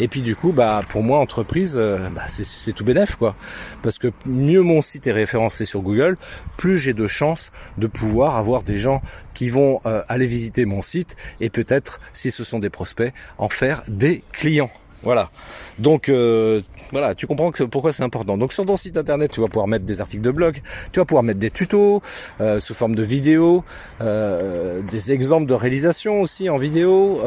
Et 0.00 0.08
puis 0.08 0.22
du 0.22 0.36
coup, 0.36 0.52
bah 0.52 0.82
pour 0.88 1.02
moi 1.02 1.18
entreprise, 1.18 1.74
euh, 1.76 2.08
bah, 2.14 2.22
c'est 2.28 2.72
tout 2.72 2.84
bénef 2.84 3.16
quoi. 3.16 3.34
Parce 3.82 3.98
que 3.98 4.08
mieux 4.26 4.62
mon 4.62 4.82
site 4.82 5.06
est 5.06 5.12
référencé 5.12 5.64
sur 5.64 5.80
Google, 5.80 6.16
plus 6.56 6.78
j'ai 6.78 6.94
de 6.94 7.06
chances 7.06 7.52
de 7.78 7.86
pouvoir 7.86 8.36
avoir 8.36 8.62
des 8.62 8.76
gens 8.76 9.02
qui 9.34 9.50
vont 9.50 9.78
euh, 9.86 10.02
aller 10.08 10.26
visiter 10.26 10.64
mon 10.64 10.82
site 10.82 11.16
et 11.40 11.50
peut-être, 11.50 12.00
si 12.12 12.30
ce 12.30 12.44
sont 12.44 12.58
des 12.58 12.70
prospects, 12.70 13.12
en 13.38 13.48
faire 13.48 13.82
des 13.88 14.22
clients. 14.32 14.70
Voilà. 15.02 15.30
Donc 15.78 16.08
euh, 16.08 16.60
voilà, 16.90 17.14
tu 17.14 17.26
comprends 17.26 17.52
que 17.52 17.62
pourquoi 17.62 17.92
c'est 17.92 18.02
important. 18.02 18.36
Donc 18.36 18.52
sur 18.52 18.66
ton 18.66 18.76
site 18.76 18.96
internet, 18.96 19.30
tu 19.30 19.40
vas 19.40 19.46
pouvoir 19.46 19.68
mettre 19.68 19.84
des 19.84 20.00
articles 20.00 20.22
de 20.22 20.30
blog, 20.30 20.60
tu 20.92 20.98
vas 20.98 21.04
pouvoir 21.04 21.22
mettre 21.22 21.38
des 21.38 21.50
tutos 21.50 22.02
euh, 22.40 22.58
sous 22.58 22.74
forme 22.74 22.96
de 22.96 23.02
vidéos, 23.02 23.64
euh, 24.00 24.82
des 24.90 25.12
exemples 25.12 25.46
de 25.46 25.54
réalisation 25.54 26.20
aussi 26.20 26.50
en 26.50 26.58
vidéo, 26.58 27.20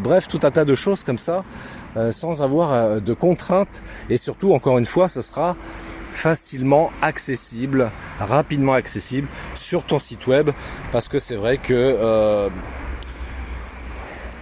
bref, 0.00 0.26
tout 0.28 0.40
un 0.42 0.50
tas 0.50 0.64
de 0.64 0.74
choses 0.74 1.04
comme 1.04 1.18
ça, 1.18 1.44
sans 2.10 2.42
avoir 2.42 3.00
de 3.00 3.14
contraintes. 3.14 3.82
Et 4.10 4.16
surtout, 4.16 4.52
encore 4.52 4.78
une 4.78 4.86
fois, 4.86 5.08
ce 5.08 5.20
sera 5.20 5.56
facilement 6.10 6.90
accessible, 7.00 7.90
rapidement 8.18 8.74
accessible 8.74 9.28
sur 9.54 9.84
ton 9.84 9.98
site 9.98 10.26
web, 10.26 10.50
parce 10.90 11.08
que 11.08 11.18
c'est 11.18 11.36
vrai 11.36 11.58
que 11.58 12.50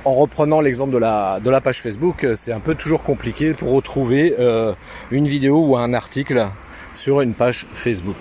en 0.04 0.14
reprenant 0.14 0.60
l'exemple 0.60 0.92
de 0.92 0.98
la, 0.98 1.40
de 1.40 1.50
la 1.50 1.60
page 1.60 1.80
Facebook, 1.80 2.26
c'est 2.34 2.52
un 2.52 2.60
peu 2.60 2.74
toujours 2.74 3.02
compliqué 3.02 3.52
pour 3.52 3.72
retrouver 3.72 4.34
euh, 4.38 4.74
une 5.10 5.28
vidéo 5.28 5.64
ou 5.66 5.76
un 5.76 5.92
article 5.94 6.46
sur 6.94 7.20
une 7.20 7.34
page 7.34 7.66
Facebook. 7.74 8.16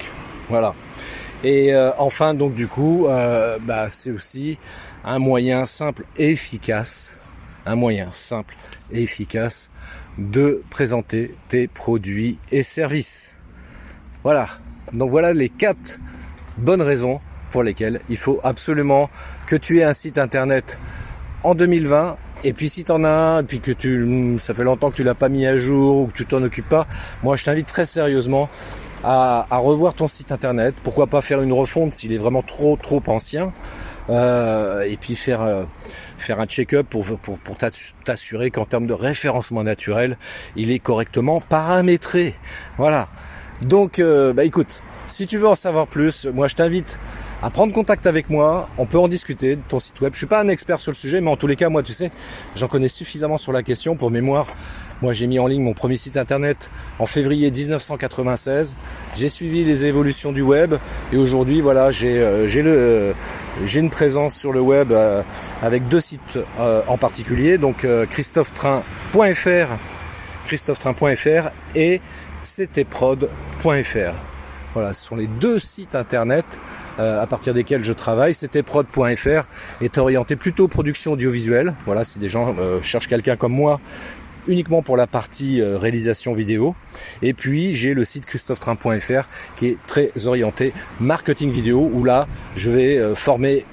Voilà. 0.49 0.73
Et 1.43 1.73
euh, 1.73 1.91
enfin, 1.97 2.33
donc 2.33 2.53
du 2.53 2.67
coup, 2.67 3.07
euh, 3.07 3.57
bah, 3.61 3.89
c'est 3.89 4.11
aussi 4.11 4.57
un 5.05 5.19
moyen 5.19 5.65
simple 5.65 6.03
et 6.17 6.31
efficace, 6.31 7.17
un 7.65 7.75
moyen 7.75 8.09
simple 8.11 8.55
et 8.91 9.03
efficace 9.03 9.71
de 10.17 10.63
présenter 10.69 11.35
tes 11.47 11.67
produits 11.67 12.39
et 12.51 12.63
services. 12.63 13.35
Voilà. 14.23 14.47
Donc 14.91 15.11
voilà 15.11 15.33
les 15.33 15.49
quatre 15.49 15.99
bonnes 16.57 16.81
raisons 16.81 17.21
pour 17.51 17.63
lesquelles 17.63 18.01
il 18.09 18.17
faut 18.17 18.39
absolument 18.43 19.09
que 19.47 19.55
tu 19.55 19.79
aies 19.79 19.83
un 19.83 19.93
site 19.93 20.17
internet 20.17 20.77
en 21.43 21.55
2020. 21.55 22.17
Et 22.43 22.53
puis 22.53 22.69
si 22.69 22.83
t'en 22.83 23.03
as 23.03 23.09
un, 23.09 23.39
et 23.41 23.43
puis 23.43 23.59
que 23.59 23.71
tu, 23.71 24.37
ça 24.39 24.53
fait 24.53 24.63
longtemps 24.63 24.91
que 24.91 24.95
tu 24.95 25.03
l'as 25.03 25.15
pas 25.15 25.29
mis 25.29 25.45
à 25.45 25.57
jour 25.57 26.01
ou 26.01 26.07
que 26.07 26.13
tu 26.13 26.25
t'en 26.25 26.41
occupes 26.41 26.69
pas, 26.69 26.87
moi 27.21 27.35
je 27.35 27.43
t'invite 27.43 27.67
très 27.67 27.85
sérieusement 27.85 28.49
à, 29.03 29.45
revoir 29.51 29.93
ton 29.93 30.07
site 30.07 30.31
internet. 30.31 30.75
Pourquoi 30.83 31.07
pas 31.07 31.21
faire 31.21 31.41
une 31.41 31.53
refonte 31.53 31.93
s'il 31.93 32.13
est 32.13 32.17
vraiment 32.17 32.41
trop 32.41 32.77
trop 32.81 33.01
ancien. 33.07 33.53
Euh, 34.09 34.81
et 34.81 34.97
puis 34.97 35.15
faire 35.15 35.41
euh, 35.41 35.65
faire 36.17 36.39
un 36.39 36.45
check-up 36.45 36.87
pour 36.89 37.05
pour, 37.05 37.37
pour 37.37 37.57
t'assurer 37.57 38.49
qu'en 38.49 38.65
termes 38.65 38.87
de 38.87 38.93
référencement 38.93 39.63
naturel, 39.63 40.17
il 40.55 40.71
est 40.71 40.79
correctement 40.79 41.41
paramétré. 41.41 42.33
Voilà. 42.77 43.09
Donc 43.61 43.99
euh, 43.99 44.33
bah 44.33 44.45
écoute, 44.45 44.81
si 45.07 45.27
tu 45.27 45.37
veux 45.37 45.47
en 45.47 45.55
savoir 45.55 45.87
plus, 45.87 46.25
moi 46.25 46.47
je 46.47 46.55
t'invite 46.55 46.97
à 47.41 47.49
prendre 47.49 47.73
contact 47.73 48.07
avec 48.07 48.29
moi. 48.29 48.69
On 48.77 48.85
peut 48.85 48.99
en 48.99 49.07
discuter 49.07 49.55
de 49.55 49.61
ton 49.67 49.79
site 49.79 49.99
web. 50.01 50.13
Je 50.13 50.17
suis 50.17 50.27
pas 50.27 50.41
un 50.41 50.47
expert 50.47 50.79
sur 50.79 50.91
le 50.91 50.95
sujet, 50.95 51.21
mais 51.21 51.29
en 51.29 51.37
tous 51.37 51.47
les 51.47 51.55
cas, 51.55 51.69
moi, 51.69 51.83
tu 51.83 51.93
sais, 51.93 52.11
j'en 52.55 52.67
connais 52.67 52.89
suffisamment 52.89 53.37
sur 53.37 53.51
la 53.51 53.63
question 53.63 53.95
pour 53.95 54.11
mémoire. 54.11 54.47
Moi, 55.01 55.13
j'ai 55.13 55.27
mis 55.27 55.39
en 55.39 55.47
ligne 55.47 55.63
mon 55.63 55.73
premier 55.73 55.95
site 55.95 56.17
internet 56.17 56.69
en 56.99 57.05
février 57.05 57.49
1996. 57.51 58.75
J'ai 59.15 59.29
suivi 59.29 59.63
les 59.63 59.85
évolutions 59.85 60.33
du 60.33 60.41
web 60.41 60.75
et 61.13 61.17
aujourd'hui, 61.17 61.61
voilà, 61.61 61.89
j'ai 61.89 62.19
euh, 62.19 62.47
le 62.47 62.67
euh, 62.67 63.13
j'ai 63.65 63.79
une 63.79 63.89
présence 63.89 64.35
sur 64.35 64.51
le 64.51 64.59
web 64.59 64.91
euh, 64.91 65.21
avec 65.61 65.87
deux 65.87 66.01
sites 66.01 66.39
en 66.57 66.97
particulier, 66.97 67.57
donc 67.57 67.85
christophetrain.fr, 68.09 69.67
christophetrain.fr 70.45 71.49
et 71.75 72.01
ctprod.fr. 72.43 74.28
Voilà, 74.79 74.93
ce 74.93 75.05
sont 75.05 75.17
les 75.17 75.27
deux 75.27 75.59
sites 75.59 75.93
internet 75.93 76.45
euh, 76.99 77.21
à 77.21 77.27
partir 77.27 77.53
desquels 77.53 77.83
je 77.83 77.91
travaille. 77.91 78.33
C'était 78.33 78.63
est 79.81 79.97
orienté 79.97 80.37
plutôt 80.37 80.69
production 80.69 81.11
audiovisuelle. 81.11 81.75
Voilà, 81.85 82.05
si 82.05 82.17
des 82.17 82.29
gens 82.29 82.55
euh, 82.57 82.81
cherchent 82.81 83.09
quelqu'un 83.09 83.35
comme 83.35 83.51
moi 83.51 83.81
uniquement 84.47 84.81
pour 84.81 84.95
la 84.95 85.05
partie 85.05 85.59
euh, 85.59 85.77
réalisation 85.77 86.33
vidéo. 86.33 86.75
Et 87.21 87.33
puis 87.33 87.75
j'ai 87.75 87.93
le 87.93 88.05
site 88.05 88.25
christophetrain.fr 88.25 89.27
qui 89.57 89.67
est 89.67 89.77
très 89.85 90.13
orienté 90.25 90.71
marketing 91.01 91.51
vidéo 91.51 91.91
où 91.93 92.05
là 92.05 92.25
je 92.55 92.69
vais 92.69 93.15
former 93.15 93.65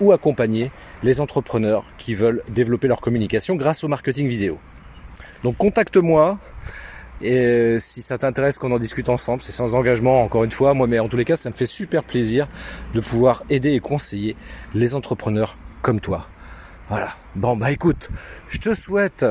ou 0.00 0.10
accompagner 0.10 0.72
les 1.04 1.20
entrepreneurs 1.20 1.84
qui 1.96 2.16
veulent 2.16 2.42
développer 2.48 2.88
leur 2.88 3.00
communication 3.00 3.54
grâce 3.54 3.84
au 3.84 3.88
marketing 3.88 4.26
vidéo. 4.26 4.58
Donc 5.44 5.56
contacte-moi, 5.58 6.40
et 7.22 7.36
euh, 7.38 7.78
si 7.78 8.02
ça 8.02 8.18
t'intéresse 8.18 8.58
qu'on 8.58 8.72
en 8.72 8.78
discute 8.78 9.08
ensemble, 9.08 9.42
c'est 9.42 9.52
sans 9.52 9.74
engagement 9.74 10.22
encore 10.22 10.44
une 10.44 10.50
fois, 10.50 10.74
moi 10.74 10.86
mais 10.86 10.98
en 10.98 11.08
tous 11.08 11.16
les 11.16 11.24
cas 11.24 11.36
ça 11.36 11.50
me 11.50 11.54
fait 11.54 11.66
super 11.66 12.02
plaisir 12.02 12.48
de 12.94 13.00
pouvoir 13.00 13.44
aider 13.50 13.72
et 13.72 13.80
conseiller 13.80 14.36
les 14.74 14.94
entrepreneurs 14.94 15.56
comme 15.82 16.00
toi. 16.00 16.28
Voilà. 16.88 17.14
Bon 17.36 17.56
bah 17.56 17.70
écoute, 17.70 18.10
je 18.48 18.58
te 18.58 18.74
souhaite 18.74 19.24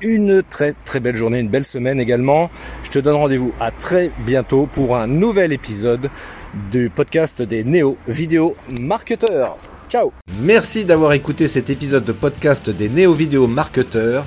une 0.00 0.42
très 0.42 0.74
très 0.84 1.00
belle 1.00 1.16
journée, 1.16 1.38
une 1.38 1.48
belle 1.48 1.64
semaine 1.64 2.00
également. 2.00 2.50
Je 2.84 2.90
te 2.90 2.98
donne 2.98 3.16
rendez-vous 3.16 3.52
à 3.60 3.70
très 3.70 4.10
bientôt 4.26 4.66
pour 4.66 4.96
un 4.96 5.06
nouvel 5.06 5.52
épisode 5.52 6.10
du 6.70 6.90
podcast 6.90 7.40
des 7.42 7.64
Néo 7.64 7.96
Vidéo 8.06 8.54
Marketeurs. 8.80 9.56
Ciao 9.88 10.12
Merci 10.40 10.84
d'avoir 10.84 11.12
écouté 11.12 11.48
cet 11.48 11.70
épisode 11.70 12.04
de 12.04 12.12
podcast 12.12 12.70
des 12.70 12.88
Néo 12.88 13.14
Vidéo 13.14 13.46
Marketeurs. 13.46 14.26